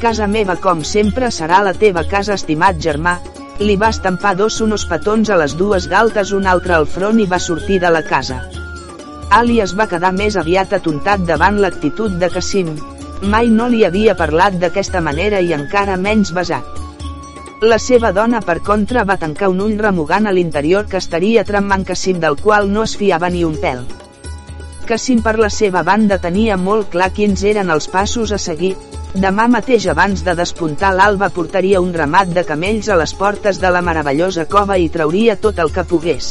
casa 0.02 0.26
meva 0.26 0.56
com 0.60 0.82
sempre 0.84 1.30
serà 1.34 1.62
la 1.64 1.72
teva 1.74 2.04
casa 2.10 2.34
estimat 2.34 2.78
germà, 2.86 3.16
li 3.58 3.76
va 3.80 3.88
estampar 3.94 4.34
dos 4.36 4.58
sonos 4.60 4.84
petons 4.90 5.30
a 5.30 5.36
les 5.40 5.56
dues 5.56 5.88
galtes 5.88 6.32
un 6.36 6.46
altre 6.46 6.74
al 6.76 6.86
front 6.86 7.20
i 7.22 7.26
va 7.26 7.40
sortir 7.40 7.80
de 7.80 7.90
la 7.90 8.02
casa. 8.04 8.42
Ali 9.38 9.60
es 9.64 9.72
va 9.78 9.88
quedar 9.90 10.12
més 10.14 10.36
aviat 10.36 10.74
atontat 10.76 11.24
davant 11.28 11.60
l'actitud 11.62 12.18
de 12.20 12.28
Cassim. 12.30 12.74
Mai 13.22 13.48
no 13.50 13.68
li 13.72 13.82
havia 13.84 14.14
parlat 14.14 14.58
d'aquesta 14.60 15.00
manera 15.00 15.40
i 15.40 15.54
encara 15.56 15.96
menys 15.96 16.32
besat. 16.36 16.82
La 17.62 17.78
seva 17.80 18.12
dona 18.12 18.42
per 18.44 18.58
contra 18.60 19.06
va 19.08 19.16
tancar 19.16 19.48
un 19.48 19.62
ull 19.64 19.78
remugant 19.80 20.28
a 20.28 20.34
l'interior 20.36 20.84
que 20.90 21.00
estaria 21.00 21.44
tramant 21.44 21.86
Cassim 21.88 22.20
del 22.20 22.36
qual 22.36 22.68
no 22.72 22.84
es 22.84 22.96
fiava 23.00 23.30
ni 23.32 23.42
un 23.48 23.56
pèl. 23.62 23.80
Cassim 24.86 25.22
per 25.24 25.38
la 25.40 25.48
seva 25.50 25.82
banda 25.82 26.20
tenia 26.22 26.60
molt 26.60 26.92
clar 26.92 27.08
quins 27.16 27.42
eren 27.42 27.72
els 27.74 27.88
passos 27.90 28.30
a 28.36 28.38
seguir. 28.38 28.76
Demà 29.16 29.46
mateix 29.48 29.86
abans 29.88 30.20
de 30.24 30.34
despuntar 30.36 30.90
l'alba 30.92 31.30
portaria 31.32 31.80
un 31.80 31.92
ramat 31.96 32.32
de 32.36 32.42
camells 32.44 32.90
a 32.92 32.96
les 33.00 33.14
portes 33.16 33.56
de 33.62 33.70
la 33.72 33.80
meravellosa 33.80 34.44
cova 34.44 34.76
i 34.76 34.90
trauria 34.92 35.36
tot 35.40 35.62
el 35.64 35.72
que 35.72 35.84
pogués. 35.92 36.26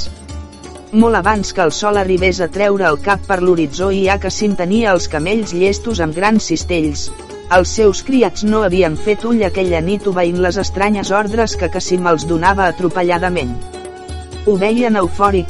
Molt 0.92 1.18
abans 1.18 1.50
que 1.52 1.64
el 1.66 1.74
sol 1.74 1.98
arribés 1.98 2.42
a 2.46 2.48
treure 2.58 2.86
el 2.90 3.00
cap 3.08 3.26
per 3.26 3.40
l'horitzó 3.42 3.90
i 3.90 4.04
ja 4.06 4.20
que 4.22 4.30
tenia 4.60 4.92
els 4.92 5.08
camells 5.08 5.54
llestos 5.54 6.00
amb 6.00 6.14
grans 6.14 6.52
cistells, 6.52 7.10
els 7.58 7.74
seus 7.80 8.04
criats 8.04 8.44
no 8.44 8.62
havien 8.68 8.96
fet 9.08 9.26
ull 9.26 9.42
aquella 9.50 9.82
nit 9.82 10.06
obeint 10.08 10.38
les 10.46 10.58
estranyes 10.58 11.10
ordres 11.10 11.56
que 11.56 11.72
Cassim 11.74 12.06
els 12.06 12.28
donava 12.30 12.68
atropelladament. 12.68 13.58
Ho 14.46 14.58
veien 14.62 14.96
eufòric, 14.96 15.50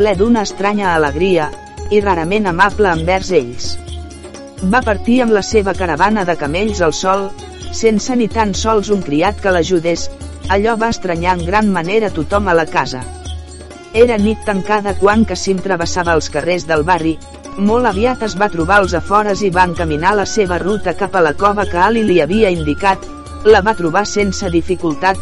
ple 0.00 0.16
d'una 0.16 0.48
estranya 0.48 0.94
alegria, 0.94 1.50
i 1.90 2.00
rarament 2.00 2.46
amable 2.46 2.88
envers 2.96 3.32
ells. 3.36 3.74
Va 4.62 4.82
partir 4.84 5.22
amb 5.24 5.32
la 5.32 5.40
seva 5.40 5.72
caravana 5.72 6.26
de 6.28 6.34
camells 6.36 6.82
al 6.84 6.92
sol, 6.92 7.30
sense 7.72 8.16
ni 8.16 8.26
tan 8.28 8.52
sols 8.52 8.90
un 8.92 9.00
criat 9.06 9.38
que 9.40 9.52
l'ajudés, 9.56 10.10
allò 10.52 10.74
va 10.76 10.90
estranyar 10.92 11.38
en 11.38 11.46
gran 11.46 11.70
manera 11.72 12.10
tothom 12.10 12.48
a 12.48 12.54
la 12.58 12.66
casa. 12.66 13.00
Era 13.94 14.18
nit 14.20 14.42
tancada 14.44 14.92
quan 14.98 15.24
Cassim 15.24 15.62
travessava 15.64 16.12
els 16.12 16.28
carrers 16.34 16.66
del 16.68 16.84
barri, 16.84 17.14
molt 17.56 17.88
aviat 17.88 18.26
es 18.28 18.36
va 18.42 18.50
trobar 18.52 18.82
als 18.82 18.92
afores 18.98 19.40
i 19.42 19.50
va 19.50 19.64
encaminar 19.70 20.12
la 20.18 20.26
seva 20.26 20.60
ruta 20.60 20.94
cap 20.94 21.16
a 21.16 21.24
la 21.24 21.32
cova 21.32 21.64
que 21.64 21.80
Ali 21.80 22.04
li 22.04 22.20
havia 22.20 22.52
indicat, 22.52 23.08
la 23.46 23.64
va 23.64 23.74
trobar 23.80 24.04
sense 24.04 24.52
dificultat, 24.52 25.16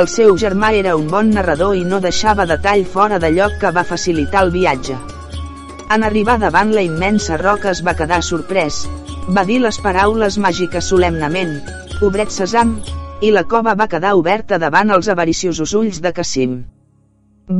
el 0.00 0.08
seu 0.08 0.34
germà 0.36 0.72
era 0.80 0.96
un 0.96 1.12
bon 1.12 1.28
narrador 1.36 1.76
i 1.76 1.84
no 1.84 2.00
deixava 2.00 2.48
detall 2.48 2.88
fora 2.96 3.20
de 3.20 3.32
lloc 3.36 3.60
que 3.60 3.70
va 3.70 3.84
facilitar 3.84 4.48
el 4.48 4.56
viatge. 4.56 4.96
En 5.94 6.02
arribar 6.04 6.36
davant 6.40 6.72
la 6.76 6.82
immensa 6.84 7.38
roca 7.40 7.70
es 7.70 7.78
va 7.84 7.94
quedar 7.98 8.18
sorprès, 8.24 8.82
va 9.36 9.44
dir 9.50 9.56
les 9.62 9.78
paraules 9.84 10.36
màgiques 10.44 10.90
solemnament, 10.92 11.54
obret 12.08 12.34
sesam, 12.34 12.74
i 13.24 13.30
la 13.32 13.42
cova 13.52 13.72
va 13.78 13.86
quedar 13.94 14.10
oberta 14.18 14.58
davant 14.64 14.92
els 14.96 15.08
avariciosos 15.14 15.72
ulls 15.80 16.02
de 16.04 16.12
Cassim. 16.18 16.58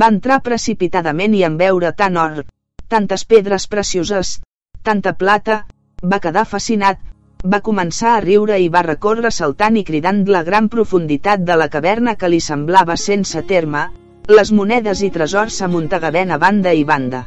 Va 0.03 0.11
entrar 0.13 0.39
precipitadament 0.51 1.39
i 1.39 1.43
en 1.49 1.57
veure 1.63 1.95
tant 2.03 2.21
or, 2.25 2.45
tantes 2.97 3.25
pedres 3.33 3.67
precioses, 3.67 4.35
tanta 4.85 5.17
plata, 5.25 5.63
va 6.05 6.21
quedar 6.21 6.45
fascinat, 6.53 7.01
va 7.57 7.65
començar 7.65 8.15
a 8.19 8.23
riure 8.29 8.61
i 8.61 8.69
va 8.69 8.85
recórrer 8.91 9.33
saltant 9.33 9.81
i 9.81 9.87
cridant 9.89 10.25
la 10.29 10.45
gran 10.45 10.69
profunditat 10.69 11.49
de 11.49 11.57
la 11.57 11.73
caverna 11.73 12.19
que 12.21 12.29
li 12.29 12.45
semblava 12.45 13.01
sense 13.09 13.47
terme, 13.57 13.89
les 14.29 14.53
monedes 14.53 15.01
i 15.01 15.15
tresors 15.17 15.63
s'amuntegaven 15.63 16.37
a 16.37 16.43
banda 16.49 16.77
i 16.77 16.85
banda. 16.85 17.25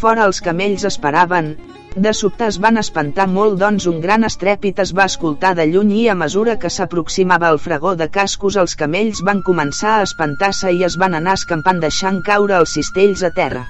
Fora 0.00 0.26
els 0.28 0.42
camells 0.44 0.84
esperaven, 0.88 1.54
de 1.96 2.10
sobte 2.12 2.44
es 2.44 2.56
van 2.60 2.76
espantar 2.76 3.24
molt 3.34 3.54
doncs 3.60 3.86
un 3.88 4.02
gran 4.02 4.28
estrèpit 4.28 4.82
es 4.84 4.90
va 4.96 5.06
escoltar 5.10 5.54
de 5.56 5.64
lluny 5.70 5.94
i 5.98 6.02
a 6.12 6.16
mesura 6.22 6.58
que 6.64 6.70
s'aproximava 6.74 7.48
el 7.54 7.60
fregó 7.66 7.94
de 8.00 8.10
cascos 8.16 8.58
els 8.62 8.76
camells 8.82 9.22
van 9.28 9.40
començar 9.46 9.94
a 9.94 10.02
espantar-se 10.08 10.74
i 10.76 10.84
es 10.90 10.98
van 11.04 11.16
anar 11.20 11.38
escampant 11.40 11.80
deixant 11.86 12.20
caure 12.26 12.58
els 12.58 12.76
cistells 12.76 13.24
a 13.24 13.32
terra. 13.40 13.64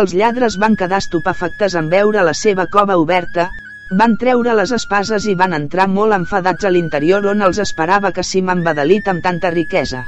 Els 0.00 0.14
lladres 0.20 0.60
van 0.62 0.78
quedar 0.78 1.02
estupefactes 1.02 1.74
en 1.82 1.90
veure 1.96 2.22
la 2.30 2.36
seva 2.44 2.68
cova 2.78 3.00
oberta, 3.02 3.48
van 3.98 4.16
treure 4.22 4.54
les 4.54 4.70
espases 4.78 5.26
i 5.26 5.34
van 5.42 5.58
entrar 5.58 5.90
molt 5.98 6.14
enfadats 6.20 6.64
a 6.64 6.74
l'interior 6.76 7.26
on 7.34 7.42
els 7.48 7.58
esperava 7.66 8.14
que 8.14 8.22
s'hi 8.22 8.46
m'embadalit 8.46 9.10
amb 9.10 9.26
tanta 9.26 9.50
riquesa. 9.58 10.06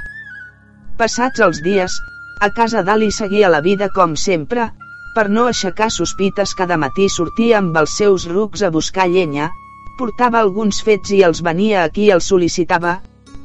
Passats 1.03 1.43
els 1.51 1.63
dies, 1.67 2.01
a 2.39 2.55
casa 2.55 2.87
d'Ali 2.87 3.11
seguia 3.11 3.51
la 3.51 3.65
vida 3.67 3.91
com 3.91 4.15
sempre, 4.15 4.71
per 5.17 5.31
no 5.33 5.47
aixecar 5.49 5.89
sospites 5.93 6.53
cada 6.59 6.77
matí 6.77 7.09
sortia 7.13 7.57
amb 7.63 7.77
els 7.81 7.97
seus 8.01 8.27
rucs 8.29 8.63
a 8.67 8.71
buscar 8.71 9.07
llenya, 9.09 9.49
portava 9.97 10.43
alguns 10.45 10.83
fets 10.85 11.15
i 11.17 11.23
els 11.25 11.41
venia 11.47 11.85
aquí 11.89 12.11
i 12.11 12.15
els 12.17 12.29
sol·licitava, 12.33 12.99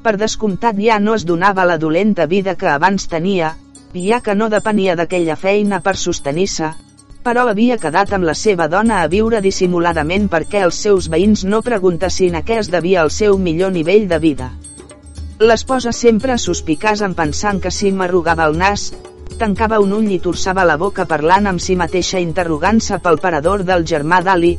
per 0.03 0.17
descomptat 0.19 0.79
ja 0.83 0.97
no 0.99 1.15
es 1.15 1.23
donava 1.29 1.63
la 1.69 1.77
dolenta 1.79 2.25
vida 2.27 2.57
que 2.59 2.67
abans 2.67 3.07
tenia, 3.07 3.53
ja 3.93 4.19
que 4.25 4.35
no 4.35 4.49
depenia 4.51 4.97
d'aquella 4.99 5.37
feina 5.39 5.79
per 5.85 5.95
sostenir-se, 6.01 6.73
però 7.23 7.45
havia 7.47 7.77
quedat 7.77 8.11
amb 8.17 8.27
la 8.27 8.35
seva 8.35 8.67
dona 8.67 8.99
a 9.01 9.07
viure 9.07 9.39
dissimuladament 9.45 10.27
perquè 10.33 10.65
els 10.65 10.81
seus 10.87 11.07
veïns 11.13 11.45
no 11.45 11.61
preguntessin 11.61 12.35
a 12.35 12.43
què 12.43 12.59
es 12.63 12.71
devia 12.73 13.05
el 13.05 13.13
seu 13.13 13.37
millor 13.37 13.71
nivell 13.71 14.09
de 14.09 14.19
vida. 14.19 14.49
L'esposa 15.39 15.93
sempre 15.95 16.37
sospicaç 16.37 17.05
en 17.07 17.15
pensant 17.17 17.61
que 17.61 17.71
si 17.71 17.93
m'arrugava 17.95 18.49
el 18.49 18.57
nas, 18.57 18.89
tancava 19.41 19.79
un 19.81 19.93
ull 19.97 20.11
i 20.13 20.19
torçava 20.21 20.63
la 20.69 20.75
boca 20.77 21.07
parlant 21.09 21.49
amb 21.49 21.61
si 21.63 21.73
mateixa 21.79 22.19
interrogant-se 22.21 22.99
pel 23.01 23.17
parador 23.23 23.63
del 23.65 23.87
germà 23.91 24.19
d'Ali. 24.27 24.51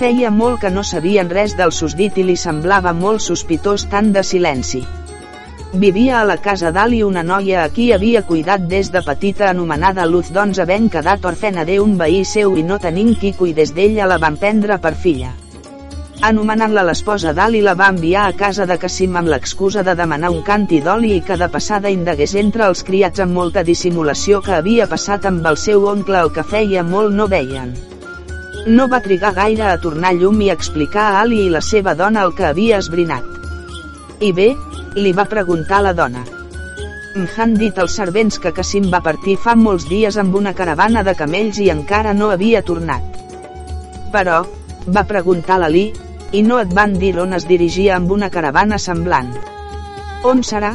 Feia 0.00 0.32
molt 0.34 0.58
que 0.64 0.72
no 0.74 0.82
sabien 0.82 1.30
res 1.30 1.54
del 1.60 1.70
susdit 1.76 2.18
i 2.18 2.24
li 2.26 2.34
semblava 2.44 2.92
molt 3.04 3.22
sospitós 3.22 3.86
tant 3.92 4.10
de 4.16 4.24
silenci. 4.26 4.82
Vivia 5.84 6.18
a 6.20 6.24
la 6.26 6.38
casa 6.42 6.74
d'Ali 6.74 7.04
una 7.06 7.22
noia 7.22 7.62
a 7.62 7.70
qui 7.76 7.92
havia 7.94 8.24
cuidat 8.26 8.66
des 8.74 8.90
de 8.90 9.04
petita 9.06 9.48
anomenada 9.52 10.06
Luz 10.10 10.34
doncs 10.34 10.58
havent 10.58 10.90
quedat 10.90 11.30
orfena 11.30 11.66
d'un 11.70 11.94
veí 12.02 12.24
seu 12.34 12.58
i 12.58 12.66
no 12.66 12.82
tenint 12.82 13.14
qui 13.14 13.34
cuidés 13.38 13.74
d'ella 13.74 14.10
la 14.10 14.18
van 14.18 14.38
prendre 14.38 14.82
per 14.82 14.96
filla 15.06 15.34
anomenant-la 16.22 16.82
l'esposa 16.86 17.32
d'Ali 17.36 17.60
la 17.64 17.74
va 17.74 17.88
enviar 17.92 18.26
a 18.28 18.34
casa 18.36 18.66
de 18.66 18.76
Cassim 18.78 19.16
amb 19.16 19.28
l'excusa 19.28 19.82
de 19.82 19.94
demanar 19.98 20.30
un 20.30 20.42
canti 20.42 20.80
d'oli 20.80 21.16
i 21.16 21.22
que 21.26 21.36
de 21.40 21.48
passada 21.48 21.90
indagués 21.90 22.34
entre 22.40 22.66
els 22.66 22.84
criats 22.84 23.20
amb 23.20 23.34
molta 23.34 23.64
dissimulació 23.64 24.40
que 24.44 24.54
havia 24.58 24.86
passat 24.86 25.26
amb 25.26 25.46
el 25.46 25.56
seu 25.56 25.88
oncle 25.90 26.20
el 26.20 26.32
que 26.32 26.46
feia 26.54 26.84
molt 26.84 27.12
no 27.14 27.26
veien. 27.28 27.74
No 28.66 28.88
va 28.88 29.02
trigar 29.04 29.34
gaire 29.34 29.66
a 29.68 29.78
tornar 29.78 30.14
llum 30.16 30.40
i 30.40 30.48
explicar 30.50 31.10
a 31.10 31.20
Ali 31.20 31.42
i 31.46 31.50
la 31.52 31.60
seva 31.60 31.94
dona 31.94 32.22
el 32.24 32.32
que 32.34 32.46
havia 32.48 32.78
esbrinat. 32.78 33.26
I 34.20 34.32
bé, 34.32 34.54
li 34.96 35.12
va 35.12 35.28
preguntar 35.28 35.82
la 35.84 35.92
dona. 35.92 36.24
M'han 37.14 37.52
dit 37.58 37.76
els 37.78 37.94
servents 37.94 38.40
que 38.42 38.54
Cassim 38.54 38.88
va 38.90 39.02
partir 39.04 39.36
fa 39.36 39.54
molts 39.54 39.84
dies 39.90 40.16
amb 40.18 40.34
una 40.34 40.54
caravana 40.54 41.02
de 41.06 41.14
camells 41.14 41.60
i 41.60 41.68
encara 41.70 42.14
no 42.14 42.30
havia 42.32 42.62
tornat. 42.62 43.20
Però, 44.14 44.40
va 44.86 45.06
preguntar 45.08 45.58
l'Ali, 45.60 45.84
i 46.32 46.42
no 46.42 46.58
et 46.60 46.72
van 46.74 46.96
dir 46.98 47.14
on 47.22 47.32
es 47.36 47.46
dirigia 47.48 47.96
amb 47.96 48.10
una 48.12 48.30
caravana 48.30 48.78
semblant. 48.78 49.30
On 50.30 50.42
serà? 50.42 50.72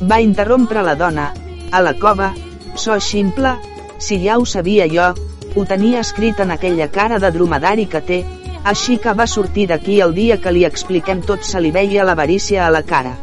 Va 0.00 0.20
interrompre 0.24 0.84
la 0.86 0.94
dona, 0.94 1.30
a 1.72 1.80
la 1.82 1.94
cova, 1.98 2.30
so 2.76 2.96
ximple, 3.00 3.56
si 3.98 4.20
ja 4.24 4.38
ho 4.38 4.46
sabia 4.46 4.86
jo, 4.88 5.10
ho 5.54 5.64
tenia 5.66 6.00
escrit 6.06 6.40
en 6.40 6.54
aquella 6.54 6.88
cara 6.88 7.18
de 7.18 7.30
dromedari 7.34 7.86
que 7.90 8.00
té, 8.00 8.20
així 8.64 8.98
que 9.02 9.14
va 9.16 9.26
sortir 9.26 9.66
d'aquí 9.70 10.00
el 10.04 10.14
dia 10.14 10.38
que 10.40 10.52
li 10.52 10.64
expliquem 10.68 11.22
tot 11.26 11.44
se 11.48 11.60
li 11.60 11.72
veia 11.74 12.04
l'avarícia 12.04 12.66
a 12.66 12.70
la 12.70 12.82
cara. 12.82 13.16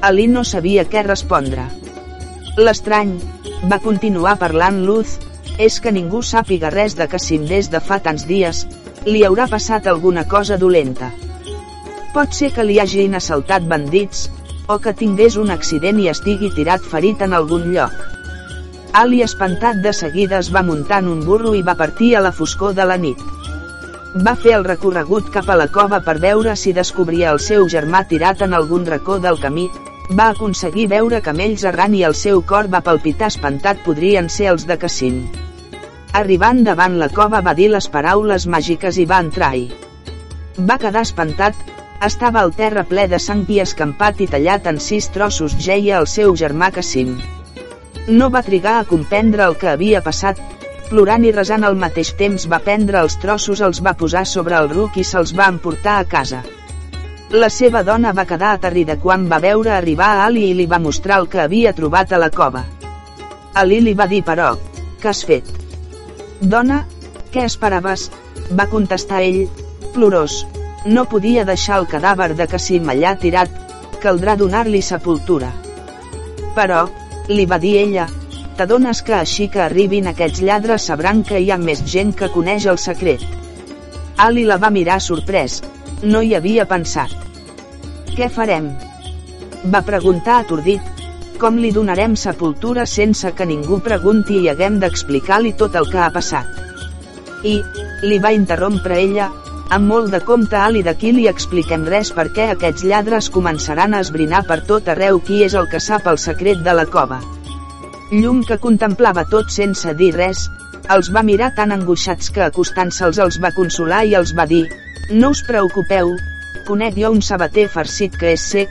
Ali 0.00 0.26
no 0.28 0.44
sabia 0.44 0.84
què 0.84 1.04
respondre. 1.06 1.68
L'estrany, 2.56 3.14
va 3.70 3.80
continuar 3.84 4.36
parlant 4.40 4.82
Luz, 4.88 5.18
és 5.58 5.78
que 5.80 5.92
ningú 5.92 6.22
sàpiga 6.22 6.70
res 6.72 6.96
de 6.96 7.06
Cassim 7.08 7.46
des 7.48 7.70
de 7.72 7.80
fa 7.80 8.00
tants 8.04 8.26
dies, 8.28 8.66
li 9.06 9.22
haurà 9.22 9.46
passat 9.46 9.86
alguna 9.86 10.24
cosa 10.26 10.56
dolenta. 10.58 11.12
Pot 12.14 12.34
ser 12.34 12.50
que 12.54 12.64
li 12.66 12.80
hagin 12.82 13.14
assaltat 13.14 13.66
bandits, 13.70 14.26
o 14.66 14.78
que 14.82 14.94
tingués 14.98 15.36
un 15.38 15.52
accident 15.54 16.00
i 16.02 16.08
estigui 16.10 16.50
tirat 16.56 16.82
ferit 16.92 17.22
en 17.22 17.36
algun 17.38 17.70
lloc. 17.74 17.94
Ali 18.96 19.22
espantat 19.22 19.78
de 19.84 19.92
seguida 19.92 20.40
es 20.42 20.50
va 20.54 20.64
muntar 20.66 21.02
en 21.04 21.10
un 21.12 21.24
burro 21.24 21.54
i 21.54 21.62
va 21.62 21.76
partir 21.78 22.14
a 22.16 22.24
la 22.24 22.32
foscor 22.32 22.74
de 22.74 22.86
la 22.90 22.96
nit. 22.98 23.22
Va 24.26 24.34
fer 24.42 24.56
el 24.58 24.64
recorregut 24.64 25.30
cap 25.30 25.50
a 25.52 25.58
la 25.60 25.68
cova 25.68 26.00
per 26.02 26.18
veure 26.18 26.56
si 26.56 26.72
descobria 26.72 27.30
el 27.30 27.42
seu 27.46 27.68
germà 27.68 28.06
tirat 28.08 28.42
en 28.42 28.56
algun 28.58 28.86
racó 28.86 29.20
del 29.20 29.38
camí, 29.38 29.68
va 30.18 30.30
aconseguir 30.32 30.88
veure 30.90 31.22
camells 31.22 31.66
errant 31.68 31.94
i 31.94 32.06
el 32.08 32.14
seu 32.14 32.42
cor 32.42 32.70
va 32.72 32.82
palpitar 32.88 33.30
espantat 33.34 33.84
podrien 33.84 34.30
ser 34.30 34.54
els 34.54 34.66
de 34.66 34.78
Cassim. 34.78 35.26
Arribant 36.16 36.62
davant 36.64 36.94
la 36.96 37.10
cova 37.12 37.42
va 37.44 37.52
dir 37.56 37.66
les 37.68 37.86
paraules 37.92 38.46
màgiques 38.52 38.96
i 39.02 39.04
va 39.08 39.18
entrar-hi. 39.22 39.66
Va 40.68 40.78
quedar 40.80 41.02
espantat, 41.04 41.56
estava 42.06 42.40
al 42.40 42.54
terra 42.56 42.84
ple 42.88 43.04
de 43.12 43.18
sang 43.20 43.42
i 43.52 43.58
escampat 43.60 44.22
i 44.24 44.28
tallat 44.34 44.68
en 44.70 44.78
sis 44.80 45.10
trossos 45.12 45.56
geia 45.66 45.98
el 45.98 46.08
seu 46.12 46.32
germà 46.42 46.70
Cassim. 46.76 47.10
No 48.08 48.30
va 48.36 48.42
trigar 48.46 48.78
a 48.78 48.86
comprendre 48.92 49.44
el 49.44 49.56
que 49.60 49.68
havia 49.74 50.00
passat, 50.06 50.40
plorant 50.88 51.26
i 51.28 51.34
resant 51.36 51.68
al 51.68 51.76
mateix 51.82 52.14
temps 52.22 52.48
va 52.54 52.62
prendre 52.70 53.02
els 53.04 53.18
trossos 53.26 53.60
els 53.68 53.82
va 53.84 53.96
posar 54.04 54.24
sobre 54.32 54.56
el 54.56 54.70
ruc 54.72 54.96
i 54.96 55.04
se'ls 55.04 55.34
va 55.36 55.50
emportar 55.52 55.98
a 55.98 56.08
casa. 56.16 56.40
La 57.44 57.50
seva 57.50 57.82
dona 57.82 58.14
va 58.16 58.24
quedar 58.24 58.54
aterrida 58.54 58.96
quan 59.04 59.28
va 59.28 59.42
veure 59.44 59.76
arribar 59.76 60.14
a 60.14 60.24
Ali 60.30 60.48
i 60.48 60.56
li 60.56 60.70
va 60.72 60.80
mostrar 60.88 61.20
el 61.20 61.28
que 61.28 61.44
havia 61.44 61.76
trobat 61.76 62.16
a 62.16 62.24
la 62.24 62.32
cova. 62.40 62.64
Ali 63.52 63.84
li 63.84 63.96
va 63.98 64.08
dir 64.08 64.24
però, 64.24 64.54
què 65.02 65.12
has 65.12 65.24
fet? 65.26 65.65
Dona, 66.40 66.82
què 67.32 67.46
esperaves? 67.48 68.10
Va 68.58 68.68
contestar 68.68 69.22
ell, 69.24 69.46
plorós, 69.94 70.42
no 70.86 71.06
podia 71.08 71.44
deixar 71.48 71.80
el 71.80 71.86
cadàver 71.88 72.34
de 72.36 72.46
Cassim 72.50 72.90
allà 72.92 73.14
tirat, 73.22 73.52
caldrà 74.02 74.36
donar-li 74.36 74.82
sepultura. 74.84 75.48
Però, 76.58 76.82
li 77.28 77.46
va 77.48 77.58
dir 77.62 77.74
ella, 77.80 78.06
t'adones 78.58 79.00
que 79.06 79.16
així 79.16 79.48
que 79.52 79.62
arribin 79.64 80.10
aquests 80.12 80.42
lladres 80.44 80.88
sabran 80.90 81.22
que 81.24 81.40
hi 81.40 81.50
ha 81.50 81.58
més 81.62 81.82
gent 81.94 82.12
que 82.18 82.30
coneix 82.34 82.68
el 82.72 82.78
secret. 82.78 83.24
Ali 84.26 84.44
la 84.44 84.60
va 84.60 84.72
mirar 84.72 85.00
sorprès, 85.00 85.62
no 86.02 86.22
hi 86.22 86.34
havia 86.36 86.68
pensat. 86.68 87.12
Què 88.12 88.28
farem? 88.32 88.70
Va 89.72 89.82
preguntar 89.88 90.42
atordit, 90.42 90.95
com 91.40 91.58
li 91.60 91.70
donarem 91.72 92.14
sepultura 92.16 92.86
sense 92.90 93.30
que 93.36 93.46
ningú 93.48 93.78
pregunti 93.84 94.40
i 94.42 94.48
haguem 94.52 94.78
d'explicar-li 94.82 95.52
tot 95.60 95.76
el 95.80 95.88
que 95.90 96.00
ha 96.02 96.12
passat. 96.14 96.62
I, 97.44 97.60
li 98.02 98.18
va 98.22 98.32
interrompre 98.36 98.98
ella, 99.00 99.30
amb 99.76 99.90
molt 99.90 100.12
de 100.14 100.20
compte 100.26 100.58
alt 100.58 100.78
i 100.80 100.82
d'aquí 100.86 101.10
li 101.14 101.26
expliquem 101.30 101.86
res 101.90 102.12
perquè 102.14 102.50
aquests 102.52 102.84
lladres 102.86 103.30
començaran 103.34 103.94
a 103.94 104.02
esbrinar 104.04 104.44
per 104.46 104.60
tot 104.68 104.88
arreu 104.92 105.18
qui 105.20 105.42
és 105.46 105.56
el 105.58 105.66
que 105.72 105.80
sap 105.82 106.06
el 106.12 106.20
secret 106.22 106.62
de 106.66 106.74
la 106.78 106.86
cova. 106.86 107.20
Llum 108.12 108.44
que 108.46 108.60
contemplava 108.62 109.26
tot 109.30 109.50
sense 109.50 109.94
dir 109.98 110.12
res, 110.14 110.46
els 110.94 111.10
va 111.14 111.24
mirar 111.26 111.52
tan 111.56 111.74
angoixats 111.74 112.30
que 112.30 112.44
acostant-se'ls 112.46 113.18
els 113.24 113.40
va 113.42 113.54
consolar 113.56 114.04
i 114.06 114.14
els 114.14 114.32
va 114.38 114.46
dir, 114.46 114.64
no 115.10 115.32
us 115.34 115.42
preocupeu, 115.46 116.14
conec 116.66 116.98
jo 117.02 117.10
un 117.14 117.22
sabater 117.22 117.66
farcit 117.70 118.14
que 118.18 118.36
és 118.36 118.44
sec, 118.54 118.70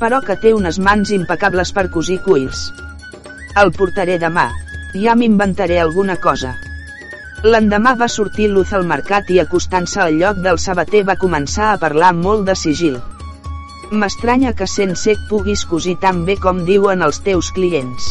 però 0.00 0.22
que 0.24 0.38
té 0.42 0.54
unes 0.56 0.80
mans 0.88 1.12
impecables 1.16 1.72
per 1.76 1.90
cosir 1.94 2.18
cuils. 2.24 2.64
El 3.60 3.72
portaré 3.76 4.16
demà, 4.22 4.48
ja 5.04 5.14
m'inventaré 5.14 5.78
alguna 5.82 6.16
cosa. 6.16 6.54
L'endemà 7.44 7.94
va 8.00 8.08
sortir 8.12 8.50
Luz 8.52 8.72
al 8.76 8.82
mercat 8.88 9.30
i 9.32 9.38
acostant-se 9.40 10.00
al 10.04 10.18
lloc 10.20 10.40
del 10.44 10.58
sabater 10.60 11.04
va 11.08 11.16
començar 11.20 11.70
a 11.72 11.78
parlar 11.84 12.10
molt 12.16 12.44
de 12.48 12.56
sigil. 12.62 12.98
M'estranya 13.90 14.52
que 14.58 14.68
sent 14.70 14.92
sec 15.02 15.22
puguis 15.30 15.62
cosir 15.70 15.96
tan 16.02 16.24
bé 16.26 16.36
com 16.42 16.60
diuen 16.66 17.00
els 17.06 17.22
teus 17.28 17.48
clients. 17.56 18.10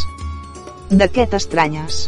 De 0.89 1.07
què 1.13 1.27
t'estranyes? 1.29 1.99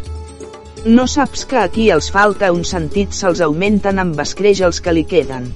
No 0.86 1.06
saps 1.06 1.46
que 1.46 1.60
aquí 1.62 1.92
els 1.94 2.10
falta 2.10 2.50
un 2.56 2.64
sentit 2.66 3.14
se'ls 3.14 3.44
augmenten 3.46 4.02
amb 4.02 4.20
escreix 4.24 4.64
els 4.66 4.82
que 4.82 4.96
li 4.98 5.06
queden. 5.06 5.52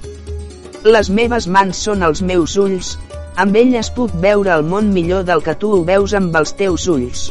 Les 0.86 1.10
meves 1.10 1.48
mans 1.50 1.80
són 1.88 2.06
els 2.06 2.22
meus 2.22 2.54
ulls, 2.62 2.92
amb 3.42 3.56
elles 3.60 3.90
puc 3.96 4.14
veure 4.22 4.54
el 4.54 4.64
món 4.64 4.92
millor 4.92 5.26
del 5.28 5.42
que 5.44 5.54
tu 5.60 5.72
ho 5.76 5.82
veus 5.84 6.14
amb 6.16 6.36
els 6.40 6.54
teus 6.56 6.86
ulls. 6.88 7.26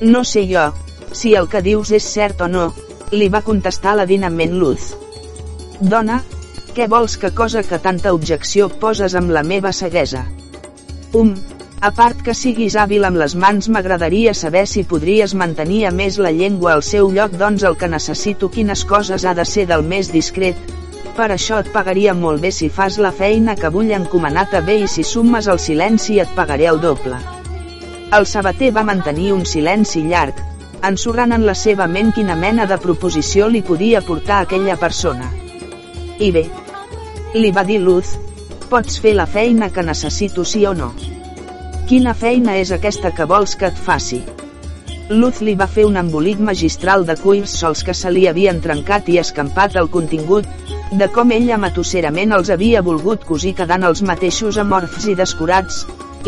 No 0.00 0.24
sé 0.24 0.46
jo, 0.48 0.70
si 1.12 1.34
el 1.36 1.48
que 1.52 1.60
dius 1.66 1.92
és 1.92 2.06
cert 2.14 2.40
o 2.40 2.48
no, 2.48 2.70
li 3.12 3.28
va 3.28 3.44
contestar 3.44 3.96
ladinament 3.98 4.56
Luz. 4.56 4.94
Dona, 5.80 6.22
què 6.74 6.86
vols 6.88 7.16
que 7.20 7.32
cosa 7.36 7.62
que 7.66 7.80
tanta 7.82 8.14
objecció 8.16 8.68
poses 8.82 9.16
amb 9.18 9.32
la 9.36 9.42
meva 9.42 9.72
ceguesa? 9.76 10.24
Um, 11.12 11.34
a 11.80 11.90
part 11.96 12.20
que 12.24 12.34
siguis 12.36 12.76
hàbil 12.78 13.04
amb 13.08 13.18
les 13.20 13.34
mans 13.44 13.68
m'agradaria 13.72 14.34
saber 14.36 14.66
si 14.70 14.84
podries 14.88 15.34
mantenir 15.42 15.86
a 15.88 15.92
més 16.00 16.18
la 16.22 16.32
llengua 16.32 16.74
al 16.74 16.84
seu 16.86 17.10
lloc 17.12 17.36
doncs 17.40 17.64
el 17.68 17.76
que 17.80 17.88
necessito 17.88 18.50
quines 18.56 18.84
coses 18.84 19.24
ha 19.24 19.34
de 19.34 19.46
ser 19.48 19.66
del 19.70 19.82
més 19.92 20.12
discret, 20.12 20.56
per 21.20 21.34
això 21.34 21.58
et 21.60 21.66
pagaria 21.68 22.14
molt 22.16 22.40
bé 22.40 22.48
si 22.56 22.70
fas 22.72 22.94
la 23.04 23.10
feina 23.12 23.52
que 23.56 23.68
vull 23.72 23.90
encomanar-te 23.92 24.62
bé 24.64 24.78
i 24.80 24.86
si 24.88 25.02
sumes 25.04 25.48
el 25.52 25.58
silenci 25.60 26.16
et 26.22 26.30
pagaré 26.36 26.70
el 26.70 26.80
doble. 26.80 27.18
El 28.16 28.24
sabater 28.30 28.70
va 28.72 28.86
mantenir 28.88 29.34
un 29.34 29.44
silenci 29.44 30.00
llarg, 30.06 30.40
ensorrant 30.88 31.36
en 31.36 31.44
la 31.44 31.54
seva 31.62 31.90
ment 31.96 32.14
quina 32.16 32.38
mena 32.40 32.64
de 32.70 32.80
proposició 32.80 33.50
li 33.52 33.60
podia 33.60 34.00
portar 34.00 34.40
aquella 34.46 34.78
persona. 34.80 35.28
I 36.18 36.32
bé, 36.32 36.46
li 37.36 37.52
va 37.52 37.68
dir 37.68 37.82
Luz, 37.84 38.16
pots 38.72 38.96
fer 39.04 39.12
la 39.18 39.28
feina 39.28 39.68
que 39.74 39.84
necessito 39.84 40.46
sí 40.48 40.64
o 40.64 40.72
no. 40.72 40.94
Quina 41.90 42.16
feina 42.16 42.56
és 42.56 42.72
aquesta 42.72 43.12
que 43.12 43.28
vols 43.28 43.58
que 43.60 43.68
et 43.68 43.88
faci? 43.90 44.24
Luz 45.10 45.40
li 45.42 45.56
va 45.58 45.66
fer 45.66 45.82
un 45.88 45.96
embolic 45.98 46.38
magistral 46.46 47.02
de 47.06 47.16
cuirs 47.18 47.50
sols 47.60 47.80
que 47.86 47.94
se 48.00 48.10
li 48.14 48.28
havien 48.30 48.60
trencat 48.62 49.08
i 49.10 49.16
escampat 49.18 49.74
el 49.80 49.88
contingut, 49.90 50.44
de 51.00 51.08
com 51.10 51.32
ella 51.34 51.56
matusserament 51.58 52.30
els 52.36 52.50
havia 52.54 52.82
volgut 52.88 53.24
cosir 53.26 53.56
quedant 53.58 53.82
els 53.88 54.04
mateixos 54.06 54.58
amorfs 54.62 55.08
i 55.10 55.16
descurats, 55.18 55.80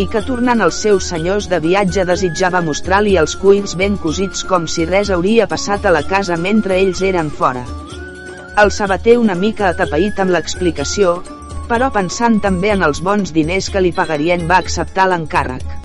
i 0.02 0.08
que 0.10 0.22
tornant 0.26 0.64
als 0.66 0.80
seus 0.82 1.06
senyors 1.12 1.46
de 1.52 1.60
viatge 1.62 2.02
desitjava 2.08 2.62
mostrar-li 2.68 3.14
els 3.22 3.36
cuils 3.38 3.76
ben 3.78 3.94
cosits 4.02 4.42
com 4.50 4.66
si 4.66 4.88
res 4.90 5.12
hauria 5.14 5.46
passat 5.46 5.86
a 5.86 5.92
la 5.94 6.02
casa 6.02 6.40
mentre 6.46 6.80
ells 6.82 7.04
eren 7.06 7.30
fora. 7.30 7.62
El 8.58 8.74
sabater 8.74 9.14
una 9.20 9.38
mica 9.38 9.68
atapeït 9.70 10.18
amb 10.18 10.34
l'explicació, 10.34 11.20
però 11.70 11.92
pensant 11.94 12.40
també 12.42 12.74
en 12.74 12.82
els 12.82 12.98
bons 12.98 13.30
diners 13.30 13.70
que 13.70 13.84
li 13.86 13.94
pagarien 13.94 14.48
va 14.50 14.58
acceptar 14.58 15.06
l'encàrrec. 15.12 15.81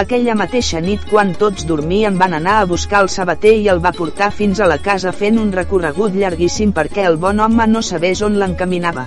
Aquella 0.00 0.34
mateixa 0.34 0.80
nit 0.82 1.04
quan 1.06 1.28
tots 1.38 1.66
dormien 1.68 2.16
van 2.18 2.32
anar 2.34 2.54
a 2.60 2.64
buscar 2.66 3.04
el 3.04 3.08
sabater 3.16 3.52
i 3.60 3.68
el 3.70 3.78
va 3.84 3.92
portar 3.94 4.32
fins 4.34 4.58
a 4.58 4.66
la 4.66 4.80
casa 4.82 5.12
fent 5.14 5.38
un 5.38 5.52
recorregut 5.54 6.16
llarguíssim 6.18 6.72
perquè 6.74 7.04
el 7.10 7.18
bon 7.24 7.38
home 7.44 7.68
no 7.70 7.82
sabés 7.88 8.24
on 8.26 8.34
l'encaminava. 8.40 9.06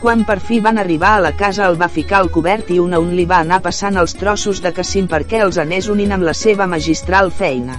Quan 0.00 0.26
per 0.26 0.40
fi 0.48 0.58
van 0.66 0.82
arribar 0.82 1.12
a 1.14 1.22
la 1.28 1.32
casa 1.38 1.68
el 1.70 1.78
va 1.78 1.90
ficar 2.00 2.18
al 2.18 2.32
cobert 2.34 2.74
i 2.74 2.80
un 2.82 2.98
a 2.98 3.02
un 3.04 3.14
li 3.14 3.30
va 3.30 3.38
anar 3.46 3.62
passant 3.62 4.02
els 4.02 4.18
trossos 4.18 4.58
de 4.66 4.74
cassim 4.74 5.06
perquè 5.06 5.44
els 5.46 5.62
anés 5.62 5.86
unint 5.94 6.18
amb 6.18 6.26
la 6.32 6.34
seva 6.34 6.66
magistral 6.66 7.30
feina. 7.30 7.78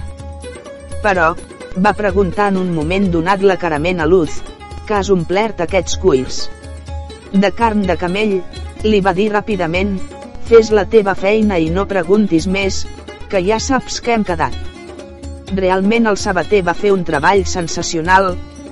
Però, 1.04 1.34
va 1.76 1.96
preguntar 2.02 2.48
en 2.54 2.62
un 2.64 2.72
moment 2.74 3.12
donat 3.12 3.44
la 3.44 3.60
carament 3.60 4.00
a 4.00 4.08
Luz, 4.08 4.40
que 4.86 4.96
has 4.96 5.12
omplert 5.12 5.60
aquests 5.60 6.00
cuirs. 6.00 6.46
De 7.32 7.52
carn 7.52 7.84
de 7.84 8.00
camell, 8.00 8.38
li 8.88 9.04
va 9.04 9.12
dir 9.12 9.28
ràpidament, 9.34 9.98
fes 10.48 10.70
la 10.72 10.86
teva 10.88 11.12
feina 11.14 11.58
i 11.60 11.68
no 11.68 11.84
preguntis 11.88 12.46
més, 12.48 12.84
que 13.28 13.40
ja 13.44 13.58
saps 13.60 13.98
que 14.00 14.14
hem 14.14 14.24
quedat. 14.24 14.54
Realment 15.58 16.08
el 16.08 16.16
sabater 16.20 16.62
va 16.64 16.74
fer 16.76 16.92
un 16.94 17.02
treball 17.04 17.44
sensacional, 17.44 18.30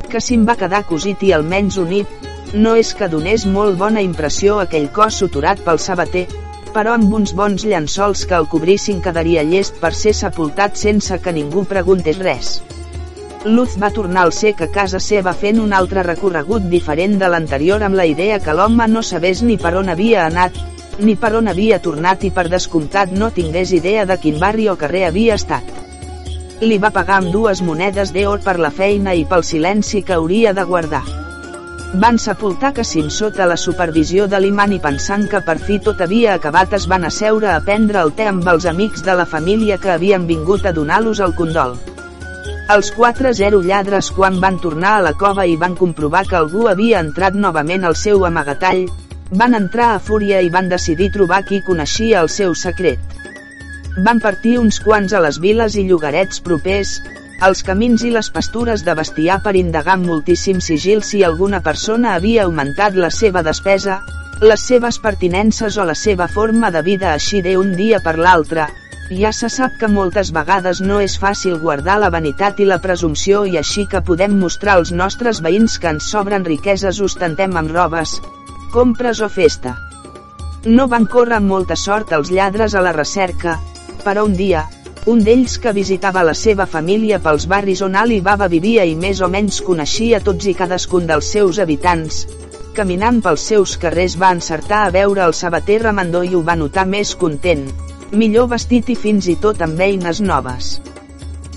que 0.08 0.22
si 0.24 0.38
va 0.48 0.56
quedar 0.56 0.86
cosit 0.88 1.24
i 1.28 1.32
almenys 1.36 1.76
unit, 1.82 2.08
no 2.54 2.74
és 2.80 2.94
que 2.96 3.08
donés 3.12 3.44
molt 3.46 3.76
bona 3.76 4.04
impressió 4.04 4.60
aquell 4.62 4.88
cos 4.98 5.18
suturat 5.20 5.60
pel 5.66 5.80
sabater, 5.82 6.24
però 6.72 6.94
amb 6.96 7.12
uns 7.18 7.34
bons 7.36 7.64
llençols 7.64 8.24
que 8.28 8.36
el 8.38 8.48
cobrissin 8.52 9.02
quedaria 9.04 9.44
llest 9.44 9.76
per 9.82 9.92
ser 9.96 10.14
sepultat 10.16 10.80
sense 10.80 11.18
que 11.24 11.32
ningú 11.32 11.64
preguntés 11.68 12.20
res. 12.22 12.54
Luz 13.44 13.76
va 13.82 13.92
tornar 13.94 14.24
al 14.24 14.32
sec 14.32 14.62
a 14.64 14.70
casa 14.72 15.00
seva 15.00 15.34
fent 15.42 15.60
un 15.62 15.76
altre 15.76 16.02
recorregut 16.08 16.64
diferent 16.72 17.18
de 17.20 17.28
l'anterior 17.28 17.84
amb 17.84 18.00
la 18.00 18.08
idea 18.08 18.40
que 18.40 18.56
l'home 18.56 18.88
no 18.88 19.04
sabés 19.04 19.42
ni 19.42 19.58
per 19.60 19.74
on 19.80 19.92
havia 19.92 20.24
anat, 20.26 20.56
ni 20.98 21.16
per 21.20 21.34
on 21.36 21.48
havia 21.48 21.78
tornat 21.82 22.24
i 22.24 22.30
per 22.30 22.46
descomptat 22.52 23.12
no 23.12 23.30
tingués 23.34 23.72
idea 23.76 24.06
de 24.08 24.16
quin 24.22 24.38
barri 24.40 24.68
o 24.72 24.76
carrer 24.80 25.04
havia 25.08 25.36
estat. 25.36 25.68
Li 26.60 26.78
va 26.80 26.90
pagar 26.90 27.20
amb 27.20 27.32
dues 27.34 27.60
monedes 27.60 28.14
d'or 28.14 28.40
per 28.44 28.56
la 28.58 28.72
feina 28.72 29.12
i 29.14 29.26
pel 29.28 29.44
silenci 29.44 30.02
que 30.02 30.16
hauria 30.16 30.54
de 30.56 30.64
guardar. 30.64 31.04
Van 32.02 32.18
sepultar 32.18 32.72
Cassim 32.76 33.10
sota 33.10 33.46
la 33.46 33.56
supervisió 33.56 34.26
de 34.26 34.40
l'imant 34.40 34.72
i 34.74 34.80
pensant 34.82 35.28
que 35.30 35.40
per 35.44 35.58
fi 35.58 35.78
tot 35.84 36.00
havia 36.00 36.34
acabat 36.34 36.72
es 36.78 36.88
van 36.90 37.04
asseure 37.08 37.52
a 37.52 37.60
prendre 37.60 38.00
el 38.02 38.12
te 38.16 38.26
amb 38.28 38.48
els 38.52 38.66
amics 38.66 39.04
de 39.04 39.14
la 39.20 39.28
família 39.28 39.78
que 39.78 39.92
havien 39.94 40.26
vingut 40.26 40.66
a 40.66 40.72
donar-los 40.72 41.20
el 41.20 41.36
condol. 41.38 41.76
Els 42.74 42.90
quatre 42.90 43.32
zero 43.38 43.60
lladres 43.62 44.10
quan 44.10 44.40
van 44.42 44.58
tornar 44.58 44.96
a 44.96 45.02
la 45.06 45.12
cova 45.14 45.46
i 45.46 45.56
van 45.56 45.76
comprovar 45.78 46.24
que 46.26 46.36
algú 46.40 46.66
havia 46.68 47.00
entrat 47.04 47.36
novament 47.38 47.84
al 47.84 47.94
seu 47.94 48.24
amagatall, 48.26 48.88
Van 49.30 49.56
entrar 49.58 49.88
a 49.92 49.98
fúria 49.98 50.38
i 50.38 50.50
van 50.54 50.68
decidir 50.70 51.08
trobar 51.10 51.40
qui 51.46 51.58
coneixia 51.66 52.20
el 52.22 52.28
seu 52.30 52.52
secret. 52.54 53.00
Van 54.06 54.20
partir 54.22 54.52
uns 54.60 54.78
quants 54.84 55.12
a 55.16 55.22
les 55.24 55.40
viles 55.42 55.74
i 55.74 55.82
llogarets 55.88 56.38
propers, 56.46 56.92
els 57.42 57.64
camins 57.66 58.04
i 58.06 58.12
les 58.14 58.28
pastures 58.30 58.84
de 58.86 58.94
bestiar 58.94 59.40
per 59.42 59.56
indagar 59.58 59.96
amb 59.98 60.06
moltíssim 60.06 60.60
sigil 60.62 61.02
si 61.02 61.24
alguna 61.24 61.60
persona 61.60 62.14
havia 62.14 62.44
augmentat 62.44 62.94
la 62.94 63.10
seva 63.10 63.42
despesa, 63.42 63.98
les 64.40 64.62
seves 64.62 65.00
pertinences 65.02 65.76
o 65.76 65.88
la 65.90 65.98
seva 65.98 66.28
forma 66.28 66.70
de 66.70 66.84
vida 66.86 67.10
així 67.12 67.42
d'un 67.42 67.74
dia 67.74 67.98
per 68.06 68.14
l'altre. 68.18 68.68
Ja 69.10 69.34
se 69.34 69.50
sap 69.50 69.74
que 69.80 69.90
moltes 69.90 70.30
vegades 70.30 70.80
no 70.80 71.00
és 71.02 71.18
fàcil 71.18 71.58
guardar 71.58 71.98
la 71.98 72.14
vanitat 72.14 72.62
i 72.62 72.70
la 72.70 72.78
presumpció 72.78 73.42
i 73.44 73.58
així 73.58 73.88
que 73.90 74.06
podem 74.06 74.38
mostrar 74.38 74.78
als 74.78 74.92
nostres 74.92 75.42
veïns 75.42 75.78
que 75.82 75.90
ens 75.96 76.14
sobren 76.14 76.46
riqueses 76.46 77.02
ostentem 77.02 77.54
amb 77.58 77.74
robes, 77.74 78.20
compres 78.76 79.22
o 79.24 79.28
festa. 79.32 79.70
No 80.68 80.84
van 80.92 81.06
córrer 81.08 81.38
amb 81.38 81.48
molta 81.48 81.76
sort 81.80 82.10
els 82.12 82.28
lladres 82.28 82.74
a 82.76 82.82
la 82.84 82.90
recerca, 82.92 83.54
però 84.04 84.24
un 84.28 84.34
dia, 84.36 84.66
un 85.08 85.22
d'ells 85.24 85.54
que 85.62 85.72
visitava 85.72 86.24
la 86.28 86.34
seva 86.36 86.66
família 86.68 87.16
pels 87.24 87.46
barris 87.48 87.80
on 87.86 87.94
Alibaba 87.96 88.50
vivia 88.52 88.84
i 88.84 88.92
més 89.04 89.22
o 89.24 89.30
menys 89.32 89.62
coneixia 89.64 90.20
tots 90.26 90.48
i 90.50 90.52
cadascun 90.58 91.06
dels 91.08 91.30
seus 91.32 91.60
habitants. 91.64 92.18
Caminant 92.76 93.22
pels 93.24 93.46
seus 93.52 93.78
carrers 93.80 94.18
va 94.20 94.34
encertar 94.36 94.82
a 94.84 94.90
veure 94.98 95.24
el 95.24 95.32
sabater 95.38 95.78
remandó 95.86 96.20
i 96.26 96.34
ho 96.36 96.42
va 96.44 96.58
notar 96.60 96.84
més 96.90 97.14
content, 97.22 97.62
millor 98.12 98.50
vestit 98.50 98.90
i 98.92 98.98
fins 99.06 99.30
i 99.32 99.38
tot 99.46 99.64
amb 99.64 99.80
eines 99.86 100.20
noves. 100.20 100.74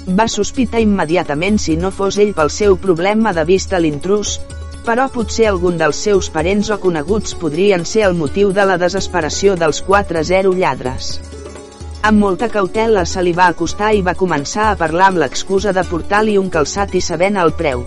Va 0.08 0.29
sospitar 0.32 0.79
immediatament 0.86 1.60
si 1.60 1.75
no 1.75 1.91
fos 1.91 2.21
ell 2.23 2.32
pel 2.39 2.53
seu 2.62 2.79
problema 2.79 3.36
de 3.36 3.43
vista 3.51 3.84
l'intrus, 3.84 4.38
però 4.85 5.07
potser 5.13 5.47
algun 5.49 5.77
dels 5.79 5.99
seus 6.07 6.29
parents 6.33 6.69
o 6.73 6.77
coneguts 6.81 7.35
podrien 7.41 7.85
ser 7.85 8.05
el 8.07 8.15
motiu 8.17 8.53
de 8.55 8.65
la 8.65 8.77
desesperació 8.81 9.55
dels 9.59 9.83
4-0 9.87 10.53
lladres. 10.57 11.11
Amb 12.01 12.23
molta 12.23 12.47
cautela 12.47 13.03
se 13.05 13.21
li 13.23 13.33
va 13.35 13.49
acostar 13.51 13.91
i 13.93 14.01
va 14.01 14.15
començar 14.15 14.69
a 14.69 14.77
parlar 14.79 15.09
amb 15.11 15.19
l'excusa 15.23 15.73
de 15.75 15.83
portar-li 15.83 16.37
un 16.39 16.47
calçat 16.49 16.95
i 16.95 17.01
sabent 17.03 17.39
el 17.41 17.51
preu. 17.59 17.83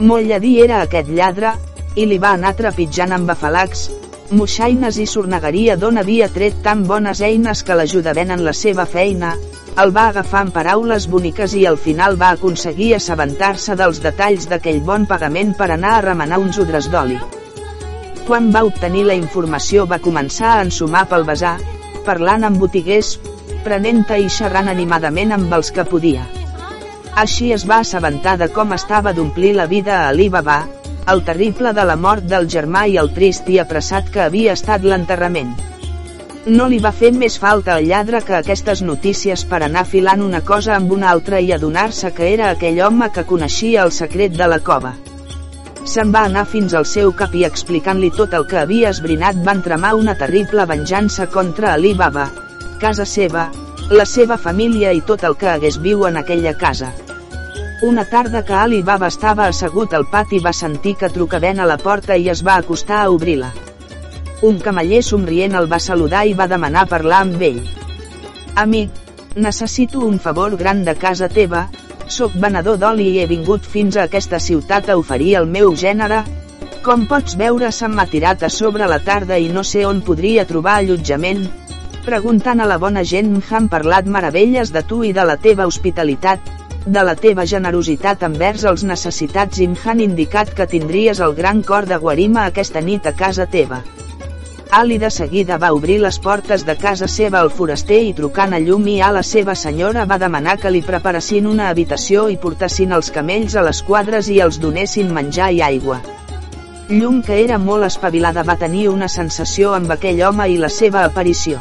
Molt 0.00 0.26
lladí 0.26 0.54
era 0.64 0.80
aquest 0.80 1.10
lladre, 1.12 1.52
i 1.96 2.06
li 2.06 2.18
va 2.22 2.32
anar 2.38 2.54
trepitjant 2.56 3.12
amb 3.12 3.30
afalacs, 3.34 3.90
moixaines 4.30 4.96
i 5.02 5.06
sornegaria 5.10 5.76
d'on 5.76 5.98
havia 6.00 6.30
tret 6.32 6.62
tan 6.64 6.86
bones 6.88 7.20
eines 7.20 7.62
que 7.66 7.76
l'ajudaven 7.76 8.30
en 8.36 8.44
la 8.46 8.54
seva 8.56 8.86
feina, 8.86 9.34
el 9.78 9.92
va 9.96 10.08
agafar 10.10 10.40
amb 10.44 10.54
paraules 10.54 11.06
boniques 11.08 11.54
i 11.54 11.64
al 11.68 11.78
final 11.78 12.16
va 12.20 12.30
aconseguir 12.36 12.94
assabentar-se 12.96 13.76
dels 13.78 14.00
detalls 14.02 14.48
d'aquell 14.50 14.80
bon 14.86 15.06
pagament 15.06 15.54
per 15.58 15.70
anar 15.70 15.92
a 15.96 16.02
remenar 16.06 16.40
uns 16.42 16.58
odres 16.58 16.90
d'oli. 16.90 17.18
Quan 18.26 18.50
va 18.54 18.64
obtenir 18.66 19.04
la 19.06 19.16
informació 19.18 19.86
va 19.86 20.00
començar 20.02 20.56
a 20.56 20.64
ensumar 20.66 21.06
pel 21.08 21.24
basar, 21.28 21.56
parlant 22.04 22.44
amb 22.44 22.60
botiguers, 22.60 23.14
prenent-te 23.64 24.18
i 24.20 24.28
xerrant 24.28 24.68
animadament 24.68 25.32
amb 25.38 25.54
els 25.54 25.70
que 25.70 25.86
podia. 25.86 26.26
Així 27.24 27.50
es 27.52 27.66
va 27.68 27.80
assabentar 27.84 28.36
de 28.38 28.50
com 28.52 28.72
estava 28.76 29.12
d'omplir 29.12 29.54
la 29.56 29.66
vida 29.66 29.96
a 30.00 30.12
Alibaba, 30.12 30.60
el 31.10 31.24
terrible 31.24 31.72
de 31.72 31.84
la 31.84 31.96
mort 31.96 32.28
del 32.30 32.46
germà 32.48 32.86
i 32.86 32.96
el 33.02 33.10
trist 33.16 33.48
i 33.50 33.58
apressat 33.58 34.12
que 34.14 34.22
havia 34.26 34.54
estat 34.58 34.86
l'enterrament. 34.86 35.69
No 36.46 36.70
li 36.72 36.78
va 36.80 36.90
fer 36.96 37.10
més 37.12 37.34
falta 37.36 37.74
al 37.74 37.84
lladre 37.84 38.22
que 38.24 38.32
aquestes 38.38 38.80
notícies 38.80 39.42
per 39.44 39.58
anar 39.64 39.82
filant 39.84 40.22
una 40.24 40.40
cosa 40.40 40.72
amb 40.78 40.94
una 40.96 41.10
altra 41.10 41.40
i 41.44 41.52
adonar-se 41.52 42.14
que 42.16 42.30
era 42.32 42.48
aquell 42.50 42.80
home 42.80 43.10
que 43.12 43.26
coneixia 43.28 43.82
el 43.84 43.92
secret 43.92 44.38
de 44.38 44.48
la 44.48 44.58
cova. 44.70 44.94
Se'n 45.84 46.14
va 46.14 46.24
anar 46.24 46.46
fins 46.48 46.72
al 46.72 46.88
seu 46.88 47.12
cap 47.20 47.36
i 47.36 47.44
explicant-li 47.44 48.10
tot 48.16 48.32
el 48.32 48.48
que 48.48 48.60
havia 48.62 48.88
esbrinat 48.88 49.44
van 49.44 49.60
tramar 49.60 49.92
una 50.00 50.16
terrible 50.16 50.64
venjança 50.64 51.28
contra 51.28 51.74
Ali 51.74 51.92
Baba, 51.92 52.30
casa 52.80 53.04
seva, 53.04 53.50
la 53.90 54.08
seva 54.08 54.40
família 54.40 54.96
i 54.96 55.04
tot 55.04 55.24
el 55.28 55.36
que 55.36 55.52
hagués 55.52 55.76
viu 55.76 56.06
en 56.08 56.16
aquella 56.16 56.56
casa. 56.56 56.94
Una 57.84 58.06
tarda 58.08 58.46
que 58.48 58.56
Ali 58.56 58.80
Baba 58.82 59.12
estava 59.12 59.44
assegut 59.48 59.92
al 59.92 60.08
pati 60.08 60.40
va 60.40 60.56
sentir 60.56 60.96
que 60.96 61.12
trucaven 61.12 61.60
a 61.60 61.68
la 61.68 61.76
porta 61.76 62.16
i 62.16 62.30
es 62.32 62.40
va 62.46 62.56
acostar 62.56 63.04
a 63.04 63.10
obrir-la. 63.10 63.52
Un 64.46 64.58
camaller 64.64 65.02
somrient 65.04 65.54
el 65.58 65.68
va 65.70 65.78
saludar 65.78 66.24
i 66.26 66.32
va 66.34 66.48
demanar 66.48 66.88
parlar 66.88 67.20
amb 67.26 67.42
ell. 67.42 67.60
Amic, 68.56 68.90
necessito 69.36 70.00
un 70.06 70.18
favor 70.18 70.56
gran 70.56 70.84
de 70.84 70.94
casa 70.96 71.28
teva, 71.28 71.68
Soc 72.10 72.32
venedor 72.42 72.78
d'oli 72.82 73.04
i 73.06 73.18
he 73.22 73.24
vingut 73.30 73.66
fins 73.72 73.96
a 73.96 74.04
aquesta 74.08 74.40
ciutat 74.42 74.88
a 74.90 74.96
oferir 74.98 75.36
el 75.40 75.44
meu 75.46 75.76
gènere. 75.82 76.24
Com 76.82 77.04
pots 77.06 77.36
veure 77.38 77.70
se 77.76 77.86
m'ha 77.92 78.06
tirat 78.10 78.42
a 78.42 78.50
sobre 78.50 78.88
la 78.90 78.98
tarda 79.08 79.38
i 79.38 79.46
no 79.56 79.62
sé 79.68 79.84
on 79.86 80.00
podria 80.08 80.46
trobar 80.48 80.74
allotjament. 80.80 81.44
Preguntant 82.08 82.64
a 82.64 82.66
la 82.66 82.80
bona 82.82 83.04
gent 83.12 83.30
m'han 83.36 83.70
parlat 83.76 84.10
meravelles 84.16 84.74
de 84.74 84.82
tu 84.90 85.04
i 85.06 85.12
de 85.20 85.28
la 85.30 85.38
teva 85.46 85.68
hospitalitat, 85.70 86.50
de 86.98 87.06
la 87.06 87.14
teva 87.14 87.46
generositat 87.46 88.26
envers 88.26 88.66
els 88.72 88.82
necessitats 88.90 89.62
i 89.62 89.70
m'han 89.70 90.02
indicat 90.10 90.50
que 90.50 90.66
tindries 90.74 91.22
el 91.28 91.38
gran 91.38 91.62
cor 91.62 91.86
de 91.86 92.02
guarima 92.06 92.48
aquesta 92.48 92.82
nit 92.90 93.06
a 93.06 93.14
casa 93.14 93.46
teva. 93.46 93.84
Ali 94.70 94.98
de 94.98 95.10
seguida 95.10 95.56
va 95.58 95.72
obrir 95.74 95.96
les 95.98 96.20
portes 96.22 96.62
de 96.66 96.76
casa 96.78 97.08
seva 97.10 97.40
al 97.40 97.48
foraster 97.50 97.96
i 98.06 98.12
trucant 98.14 98.52
a 98.54 98.60
llum 98.62 98.84
i 98.92 99.00
a 99.02 99.08
la 99.10 99.22
seva 99.26 99.56
senyora 99.58 100.04
va 100.06 100.18
demanar 100.22 100.54
que 100.62 100.70
li 100.70 100.82
preparassin 100.86 101.48
una 101.50 101.66
habitació 101.72 102.28
i 102.30 102.36
portassin 102.44 102.94
els 102.94 103.10
camells 103.10 103.56
a 103.58 103.66
les 103.66 103.82
quadres 103.82 104.30
i 104.30 104.38
els 104.46 104.60
donessin 104.62 105.10
menjar 105.16 105.50
i 105.58 105.60
aigua. 105.72 105.98
Llum 106.88 107.18
que 107.26 107.42
era 107.42 107.58
molt 107.58 107.88
espavilada 107.90 108.46
va 108.46 108.58
tenir 108.62 108.86
una 108.94 109.10
sensació 109.10 109.74
amb 109.74 109.90
aquell 109.90 110.22
home 110.22 110.46
i 110.54 110.56
la 110.62 110.70
seva 110.70 111.02
aparició. 111.02 111.58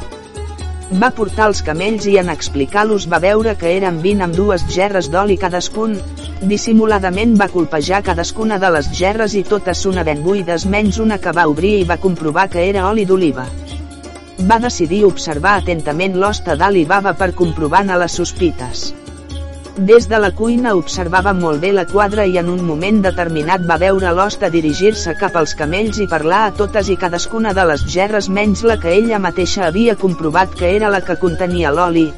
Va 0.89 1.11
portar 1.13 1.45
els 1.51 1.59
camells 1.61 2.07
i 2.09 2.15
en 2.17 2.31
explicar-los 2.33 3.03
va 3.11 3.19
veure 3.21 3.51
que 3.61 3.75
eren 3.77 3.99
20 4.01 4.25
amb 4.25 4.35
dues 4.35 4.63
gerres 4.73 5.09
d'oli 5.13 5.35
cadascun, 5.37 5.93
dissimuladament 6.41 7.35
va 7.37 7.47
colpejar 7.53 8.01
cadascuna 8.07 8.57
de 8.57 8.71
les 8.73 8.89
gerres 8.97 9.35
i 9.37 9.43
totes 9.45 9.83
sonaven 9.85 10.23
buides 10.25 10.65
menys 10.65 10.97
una 10.97 11.19
que 11.21 11.33
va 11.39 11.45
obrir 11.51 11.75
i 11.81 11.85
va 11.91 11.99
comprovar 12.01 12.47
que 12.49 12.65
era 12.71 12.87
oli 12.89 13.05
d'oliva. 13.05 13.45
Va 14.49 14.57
decidir 14.63 15.03
observar 15.05 15.59
atentament 15.59 16.17
l'hoste 16.17 16.57
d'Alibaba 16.57 17.13
per 17.13 17.35
comprovar-ne 17.37 17.99
les 18.01 18.17
sospites. 18.17 18.89
Des 19.79 20.09
de 20.11 20.17
la 20.19 20.29
cuina 20.35 20.73
observava 20.75 21.31
molt 21.31 21.61
bé 21.63 21.69
la 21.71 21.85
quadra 21.87 22.25
i 22.27 22.33
en 22.39 22.49
un 22.51 22.65
moment 22.67 22.97
determinat 23.03 23.61
va 23.67 23.77
veure 23.79 24.09
l'hoste 24.11 24.49
dirigir-se 24.51 25.13
cap 25.15 25.37
als 25.39 25.53
camells 25.55 26.01
i 26.03 26.07
parlar 26.13 26.39
a 26.47 26.49
totes 26.57 26.89
i 26.91 26.97
cadascuna 26.99 27.53
de 27.55 27.63
les 27.69 27.85
gerres 27.93 28.27
menys 28.27 28.65
la 28.67 28.75
que 28.81 28.91
ella 28.91 29.21
mateixa 29.23 29.69
havia 29.69 29.95
comprovat 30.01 30.57
que 30.61 30.73
era 30.75 30.89
la 30.91 30.99
que 30.99 31.15
contenia 31.21 31.71
l'oli. 31.71 32.09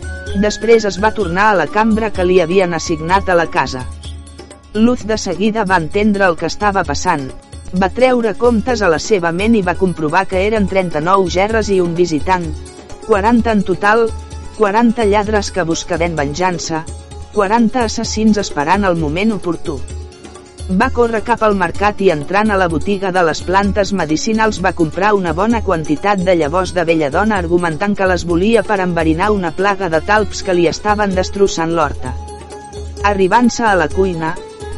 Després 0.46 0.88
es 0.90 0.98
va 1.04 1.12
tornar 1.20 1.52
a 1.52 1.60
la 1.60 1.68
cambra 1.76 2.10
que 2.10 2.26
li 2.26 2.40
havien 2.42 2.74
assignat 2.74 3.30
a 3.30 3.36
la 3.38 3.46
casa. 3.46 3.84
Luz 4.74 5.06
de 5.06 5.20
seguida 5.22 5.68
va 5.74 5.78
entendre 5.84 6.26
el 6.26 6.40
que 6.40 6.50
estava 6.50 6.84
passant. 6.88 7.28
Va 7.78 7.92
treure 7.94 8.34
comptes 8.42 8.82
a 8.82 8.90
la 8.90 9.00
seva 9.00 9.30
ment 9.32 9.60
i 9.60 9.62
va 9.62 9.78
comprovar 9.84 10.26
que 10.26 10.42
eren 10.48 10.66
39 10.66 11.30
gerres 11.38 11.70
i 11.70 11.78
un 11.80 11.94
visitant. 11.94 12.50
40 13.06 13.54
en 13.54 13.64
total, 13.70 14.08
40 14.58 15.06
lladres 15.14 15.52
que 15.52 15.68
buscaven 15.68 16.18
venjança, 16.18 16.82
40 17.34 17.84
assassins 17.88 18.38
esperant 18.42 18.84
el 18.88 18.98
moment 19.00 19.32
oportú. 19.38 19.78
Va 20.80 20.90
córrer 20.96 21.22
cap 21.28 21.42
al 21.44 21.56
mercat 21.60 22.02
i 22.04 22.10
entrant 22.14 22.52
a 22.52 22.58
la 22.60 22.68
botiga 22.72 23.12
de 23.16 23.24
les 23.28 23.42
plantes 23.48 23.92
medicinals 24.02 24.60
va 24.66 24.74
comprar 24.78 25.14
una 25.18 25.34
bona 25.40 25.62
quantitat 25.64 26.22
de 26.28 26.36
llavors 26.42 26.76
de 26.76 26.86
belladona 26.88 27.40
argumentant 27.44 27.96
que 27.96 28.08
les 28.12 28.28
volia 28.30 28.64
per 28.68 28.80
enverinar 28.84 29.32
una 29.32 29.52
plaga 29.58 29.90
de 29.90 30.04
talps 30.12 30.44
que 30.48 30.56
li 30.56 30.68
estaven 30.72 31.16
destrossant 31.18 31.76
l'horta. 31.76 32.14
Arribant-se 33.12 33.66
a 33.68 33.76
la 33.76 33.90
cuina, 33.92 34.36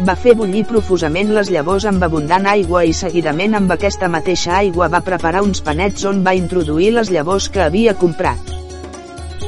va 0.07 0.15
fer 0.15 0.33
bullir 0.39 0.63
profusament 0.69 1.33
les 1.35 1.51
llavors 1.53 1.85
amb 1.89 2.03
abundant 2.07 2.49
aigua 2.55 2.85
i 2.89 2.93
seguidament 3.03 3.59
amb 3.59 3.77
aquesta 3.77 4.09
mateixa 4.09 4.57
aigua 4.63 4.89
va 4.89 5.05
preparar 5.11 5.43
uns 5.45 5.61
panets 5.61 6.05
on 6.09 6.23
va 6.25 6.37
introduir 6.39 6.91
les 6.97 7.13
llavors 7.13 7.49
que 7.49 7.65
havia 7.67 7.93
comprat. 7.93 8.62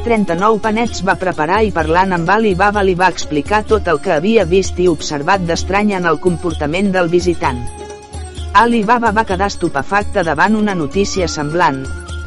39 0.06 0.60
panets 0.62 1.00
va 1.02 1.16
preparar 1.18 1.64
i 1.66 1.72
parlant 1.74 2.12
amb 2.14 2.30
Ali 2.30 2.52
Baba 2.54 2.84
li 2.86 2.94
va 2.98 3.08
explicar 3.10 3.64
tot 3.66 3.88
el 3.90 3.98
que 4.04 4.12
havia 4.14 4.44
vist 4.46 4.78
i 4.78 4.86
observat 4.92 5.42
d'estrany 5.48 5.96
en 5.98 6.04
el 6.06 6.20
comportament 6.22 6.92
del 6.94 7.10
visitant. 7.10 7.64
Ali 8.62 8.84
Baba 8.86 9.10
va 9.16 9.24
quedar 9.26 9.48
estupefacte 9.50 10.22
davant 10.28 10.54
una 10.60 10.76
notícia 10.78 11.26
semblant. 11.28 11.80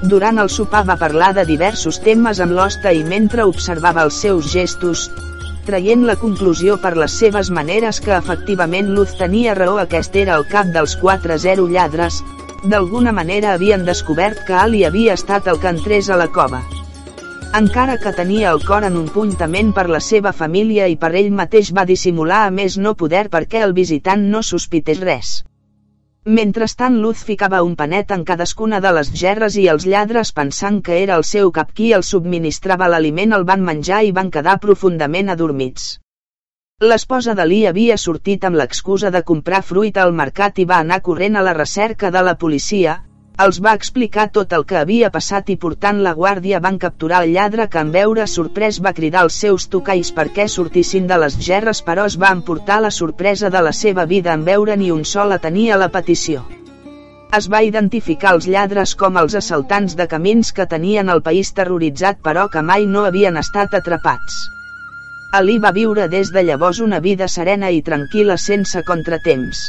Durant 0.03 0.43
el 0.43 0.51
sopar 0.51 0.83
va 0.89 0.97
parlar 0.99 1.29
de 1.37 1.45
diversos 1.47 2.01
temes 2.03 2.41
amb 2.43 2.57
l'hoste 2.57 2.91
i 2.99 3.05
mentre 3.13 3.47
observava 3.47 4.03
els 4.09 4.19
seus 4.27 4.51
gestos, 4.51 5.07
traient 5.69 6.03
la 6.09 6.19
conclusió 6.19 6.81
per 6.83 6.97
les 6.99 7.15
seves 7.23 7.53
maneres 7.61 8.03
que 8.03 8.17
efectivament 8.17 8.91
Luz 8.97 9.15
tenia 9.21 9.55
raó 9.55 9.79
aquest 9.85 10.19
era 10.25 10.35
el 10.35 10.49
cap 10.51 10.75
dels 10.75 10.97
4-0 10.99 11.71
lladres, 11.71 12.19
d'alguna 12.65 13.15
manera 13.15 13.55
havien 13.55 13.87
descobert 13.87 14.43
que 14.51 14.59
Ali 14.65 14.83
havia 14.83 15.15
estat 15.15 15.47
el 15.47 15.63
que 15.63 15.71
entrés 15.77 16.11
a 16.11 16.19
la 16.19 16.27
cova 16.35 16.65
encara 17.59 17.97
que 17.99 18.13
tenia 18.15 18.51
el 18.55 18.61
cor 18.63 18.85
en 18.87 18.97
un 18.99 19.07
puny 19.11 19.33
tement 19.39 19.71
per 19.75 19.89
la 19.91 19.99
seva 20.07 20.31
família 20.41 20.85
i 20.93 20.95
per 21.05 21.09
ell 21.21 21.31
mateix 21.39 21.73
va 21.75 21.85
dissimular 21.89 22.43
a 22.47 22.51
més 22.59 22.77
no 22.79 22.93
poder 23.01 23.25
perquè 23.33 23.63
el 23.67 23.73
visitant 23.79 24.23
no 24.35 24.43
sospités 24.47 25.01
res. 25.03 25.33
Mentrestant 26.39 27.01
Luz 27.03 27.25
ficava 27.31 27.63
un 27.67 27.75
panet 27.81 28.15
en 28.15 28.23
cadascuna 28.29 28.79
de 28.85 28.93
les 28.99 29.11
gerres 29.23 29.57
i 29.59 29.67
els 29.73 29.89
lladres 29.91 30.31
pensant 30.37 30.79
que 30.87 31.01
era 31.03 31.17
el 31.19 31.27
seu 31.33 31.51
cap 31.59 31.73
qui 31.75 31.91
els 31.99 32.13
subministrava 32.15 32.91
l'aliment 32.93 33.35
el 33.41 33.49
van 33.51 33.67
menjar 33.71 34.05
i 34.07 34.15
van 34.21 34.31
quedar 34.31 34.59
profundament 34.67 35.35
adormits. 35.35 35.89
L'esposa 36.79 37.35
d'Ali 37.35 37.65
havia 37.67 37.99
sortit 37.99 38.45
amb 38.47 38.61
l'excusa 38.63 39.11
de 39.11 39.25
comprar 39.33 39.65
fruita 39.73 40.05
al 40.07 40.15
mercat 40.23 40.63
i 40.63 40.69
va 40.75 40.79
anar 40.85 41.03
corrent 41.11 41.35
a 41.35 41.43
la 41.43 41.59
recerca 41.59 42.13
de 42.15 42.23
la 42.23 42.39
policia, 42.39 43.01
els 43.43 43.59
va 43.65 43.73
explicar 43.79 44.25
tot 44.35 44.55
el 44.57 44.65
que 44.71 44.77
havia 44.81 45.09
passat 45.15 45.51
i 45.53 45.55
portant 45.65 46.01
la 46.05 46.13
guàrdia 46.21 46.59
van 46.63 46.79
capturar 46.85 47.21
el 47.25 47.35
lladre 47.37 47.69
que 47.75 47.79
en 47.85 47.93
veure 47.97 48.25
sorprès 48.33 48.81
va 48.87 48.93
cridar 48.97 49.21
als 49.21 49.37
seus 49.45 49.69
tocalls 49.75 50.11
perquè 50.17 50.49
sortissin 50.55 51.07
de 51.13 51.19
les 51.23 51.37
gerres 51.49 51.81
però 51.91 52.09
es 52.11 52.17
va 52.25 52.33
emportar 52.37 52.81
la 52.83 52.91
sorpresa 52.97 53.53
de 53.57 53.63
la 53.69 53.75
seva 53.83 54.09
vida 54.15 54.35
en 54.35 54.43
veure 54.51 54.77
ni 54.83 54.91
un 54.97 55.07
sol 55.13 55.37
atenia 55.39 55.79
la 55.79 55.91
petició. 55.99 56.43
Es 57.39 57.47
va 57.53 57.63
identificar 57.63 58.35
els 58.35 58.51
lladres 58.51 58.97
com 58.99 59.23
els 59.23 59.39
assaltants 59.45 59.95
de 59.95 60.11
camins 60.11 60.51
que 60.59 60.67
tenien 60.67 61.15
el 61.15 61.23
país 61.23 61.55
terroritzat 61.55 62.23
però 62.29 62.49
que 62.51 62.67
mai 62.75 62.91
no 62.91 63.07
havien 63.07 63.39
estat 63.39 63.81
atrapats. 63.83 64.45
Ali 65.39 65.61
va 65.63 65.77
viure 65.77 66.11
des 66.11 66.35
de 66.35 66.43
llavors 66.43 66.81
una 66.81 66.99
vida 67.05 67.29
serena 67.29 67.71
i 67.71 67.85
tranquil·la 67.87 68.39
sense 68.51 68.83
contratemps. 68.83 69.69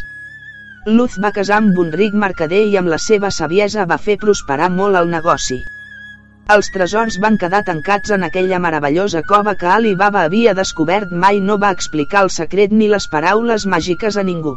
Luz 0.86 1.18
va 1.20 1.34
casar 1.36 1.58
amb 1.60 1.80
un 1.82 1.90
ric 1.92 2.14
mercader 2.16 2.62
i 2.72 2.78
amb 2.80 2.88
la 2.88 2.98
seva 3.06 3.30
saviesa 3.36 3.84
va 3.86 3.98
fer 3.98 4.16
prosperar 4.22 4.70
molt 4.72 4.96
el 4.96 5.10
negoci. 5.12 5.58
Els 6.56 6.70
tresors 6.72 7.18
van 7.26 7.36
quedar 7.42 7.66
tancats 7.68 8.14
en 8.16 8.24
aquella 8.24 8.60
meravellosa 8.64 9.22
cova 9.28 9.54
que 9.60 9.68
Ali 9.68 9.92
Baba 9.96 10.24
havia 10.24 10.54
descobert 10.56 11.12
mai 11.12 11.42
no 11.50 11.58
va 11.60 11.74
explicar 11.76 12.24
el 12.24 12.32
secret 12.36 12.72
ni 12.72 12.88
les 12.88 13.10
paraules 13.12 13.68
màgiques 13.68 14.18
a 14.18 14.24
ningú. 14.24 14.56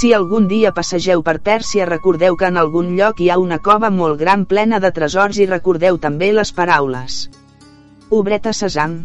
Si 0.00 0.14
algun 0.16 0.48
dia 0.48 0.72
passegeu 0.72 1.22
per 1.22 1.38
Pèrsia 1.44 1.86
recordeu 1.86 2.36
que 2.36 2.48
en 2.48 2.56
algun 2.56 2.96
lloc 2.96 3.20
hi 3.20 3.28
ha 3.30 3.38
una 3.38 3.60
cova 3.60 3.90
molt 3.90 4.18
gran 4.18 4.44
plena 4.46 4.80
de 4.80 4.90
tresors 4.96 5.38
i 5.38 5.46
recordeu 5.46 5.98
també 5.98 6.32
les 6.32 6.52
paraules. 6.52 7.28
Obreta 8.10 8.52
Sesam, 8.52 9.02